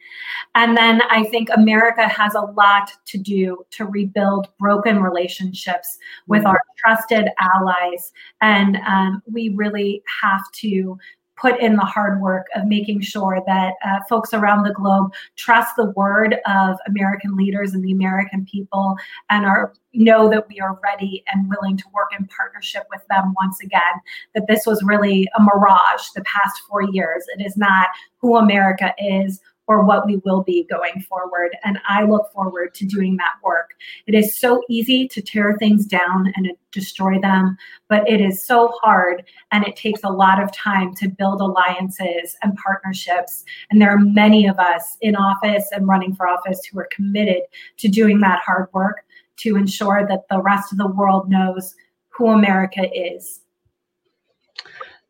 And 0.56 0.78
then 0.78 1.02
I 1.10 1.26
think 1.26 1.50
America 1.54 2.08
has 2.08 2.36
a 2.36 2.42
lot 2.42 2.92
to 3.06 3.18
do 3.18 3.66
to 3.72 3.86
rebuild 3.86 4.48
broken 4.58 5.02
relationships 5.02 5.98
with 6.28 6.46
our 6.46 6.60
trusted 6.78 7.30
allies. 7.40 8.12
And 8.42 8.78
um, 8.88 9.22
we 9.32 9.50
really 9.50 10.02
have 10.22 10.44
to 10.56 10.98
put 11.38 11.60
in 11.60 11.76
the 11.76 11.86
hard 11.86 12.20
work 12.22 12.48
of 12.56 12.66
making 12.66 13.02
sure 13.02 13.42
that 13.46 13.76
uh, 13.86 14.00
folks 14.10 14.34
around 14.34 14.64
the 14.64 14.74
globe 14.74 15.12
trust 15.36 15.76
the 15.78 15.92
word 15.92 16.38
of 16.46 16.78
American 16.88 17.36
leaders 17.36 17.74
and 17.74 17.84
the 17.84 17.92
American 17.92 18.46
people 18.46 18.96
and 19.30 19.46
are 19.46 19.74
know 19.94 20.30
that 20.30 20.48
we 20.48 20.60
are 20.60 20.80
ready 20.84 21.24
and 21.28 21.50
willing 21.50 21.76
to 21.76 21.86
work 21.94 22.10
in 22.18 22.28
partnership 22.28 22.84
with 22.92 23.02
them 23.10 23.34
once 23.42 23.62
again 23.62 23.82
that 24.36 24.46
this 24.48 24.66
was 24.66 24.84
really 24.84 25.28
a 25.38 25.42
mirage 25.42 26.04
the 26.16 26.22
past 26.22 26.62
4 26.70 26.84
years. 26.84 27.26
It 27.36 27.44
is 27.44 27.58
not 27.58 27.88
who 28.20 28.38
America 28.38 28.94
is 29.00 29.40
or 29.68 29.84
what 29.84 30.06
we 30.06 30.18
will 30.26 30.44
be 30.44 30.66
going 30.70 31.02
forward. 31.02 31.56
And 31.64 31.80
I 31.88 32.04
look 32.04 32.32
forward 32.32 32.74
to 32.76 32.86
doing 32.86 33.18
that 33.18 33.36
work. 33.44 33.72
It 34.08 34.16
is 34.16 34.40
so 34.40 34.64
easy 34.70 35.08
to 35.10 35.22
tear 35.22 35.58
things 35.60 35.86
down 35.86 36.32
and 36.36 36.50
destroy 36.72 37.20
them, 37.20 37.58
but 37.90 38.08
it 38.10 38.22
is 38.22 38.46
so 38.46 38.70
hard 38.82 39.24
and 39.52 39.66
it 39.66 39.76
takes 39.76 40.04
a 40.04 40.10
lot 40.10 40.42
of 40.42 40.52
time 40.52 40.96
to 40.96 41.10
build 41.10 41.42
alliances 41.42 42.36
and 42.42 42.58
partnerships. 42.58 43.44
And 43.70 43.82
there 43.82 43.92
are 43.92 44.00
many 44.00 44.48
of 44.48 44.58
us 44.60 44.98
in 45.02 45.16
office 45.16 45.70
and 45.72 45.88
running 45.88 46.16
for 46.16 46.28
office 46.28 46.62
who 46.66 46.80
are 46.80 46.90
committed 46.92 47.44
to 47.78 47.88
doing 47.88 48.20
that 48.22 48.42
hard 48.46 48.70
work 48.74 49.04
to 49.38 49.56
ensure 49.56 50.06
that 50.08 50.28
the 50.30 50.42
rest 50.42 50.72
of 50.72 50.78
the 50.78 50.88
world 50.88 51.30
knows 51.30 51.76
who 52.10 52.30
America 52.30 52.90
is 52.94 53.42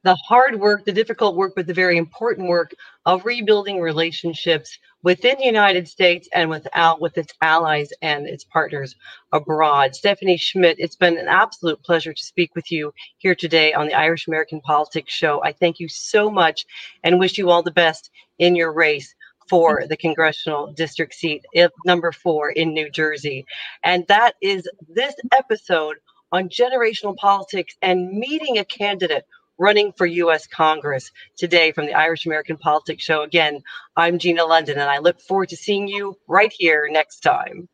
the 0.08 0.16
hard 0.16 0.58
work, 0.62 0.86
the 0.86 0.94
difficult 0.94 1.36
work, 1.36 1.52
but 1.54 1.68
the 1.68 1.74
very 1.74 1.98
important 1.98 2.48
work 2.48 2.74
of 3.06 3.26
rebuilding 3.26 3.82
relationships 3.82 4.80
within 5.04 5.36
the 5.38 5.44
United 5.44 5.86
States 5.86 6.30
and 6.34 6.50
without 6.50 7.02
with 7.02 7.18
its 7.18 7.34
allies 7.42 7.90
and 8.02 8.26
its 8.26 8.46
partners 8.46 8.96
abroad. 9.34 9.94
Stephanie 9.94 10.38
Schmid, 10.38 10.78
it's 10.80 10.96
been 10.96 11.18
an 11.18 11.28
absolute 11.28 11.84
pleasure 11.84 12.14
to 12.14 12.24
speak 12.24 12.56
with 12.56 12.72
you 12.72 12.94
here 13.18 13.36
today 13.36 13.74
on 13.74 13.88
the 13.88 13.94
Irish 13.94 14.30
American 14.30 14.62
Politics 14.62 15.12
Show. 15.12 15.44
I 15.44 15.52
thank 15.52 15.78
you 15.78 15.90
so 15.90 16.32
much 16.32 16.66
and 17.04 17.20
wish 17.20 17.38
you 17.38 17.50
all 17.50 17.62
the 17.62 17.70
best 17.70 18.10
in 18.40 18.56
your 18.56 18.72
race 18.72 19.14
for 19.50 19.84
the 19.90 19.98
congressional 19.98 20.72
district 20.72 21.16
seat 21.16 21.44
number 21.86 22.14
four 22.14 22.52
in 22.52 22.74
New 22.74 22.90
Jersey. 22.90 23.46
And 23.84 24.08
that 24.08 24.36
is 24.42 24.70
this 24.88 25.16
episode 25.34 25.98
on 26.32 26.48
generational 26.48 27.16
politics 27.18 27.76
and 27.82 28.12
meeting 28.12 28.58
a 28.58 28.66
candidate 28.66 29.26
running 29.58 29.92
for 29.94 30.06
U.S. 30.06 30.48
Congress 30.48 31.12
today 31.38 31.72
from 31.72 31.86
the 31.86 31.94
Irish 31.94 32.26
American 32.26 32.58
Politics 32.58 33.04
Show. 33.04 33.24
Again, 33.24 33.62
I'm 33.96 34.20
Gina 34.20 34.46
London, 34.46 34.78
and 34.78 34.90
I 34.90 35.00
look 35.00 35.20
forward 35.20 35.50
to 35.50 35.58
seeing 35.58 35.88
you 35.88 36.18
right 36.28 36.52
here 36.52 36.88
next 36.92 37.20
time. 37.20 37.68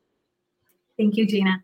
Thank 0.98 1.18
you, 1.18 1.26
Gina. 1.26 1.64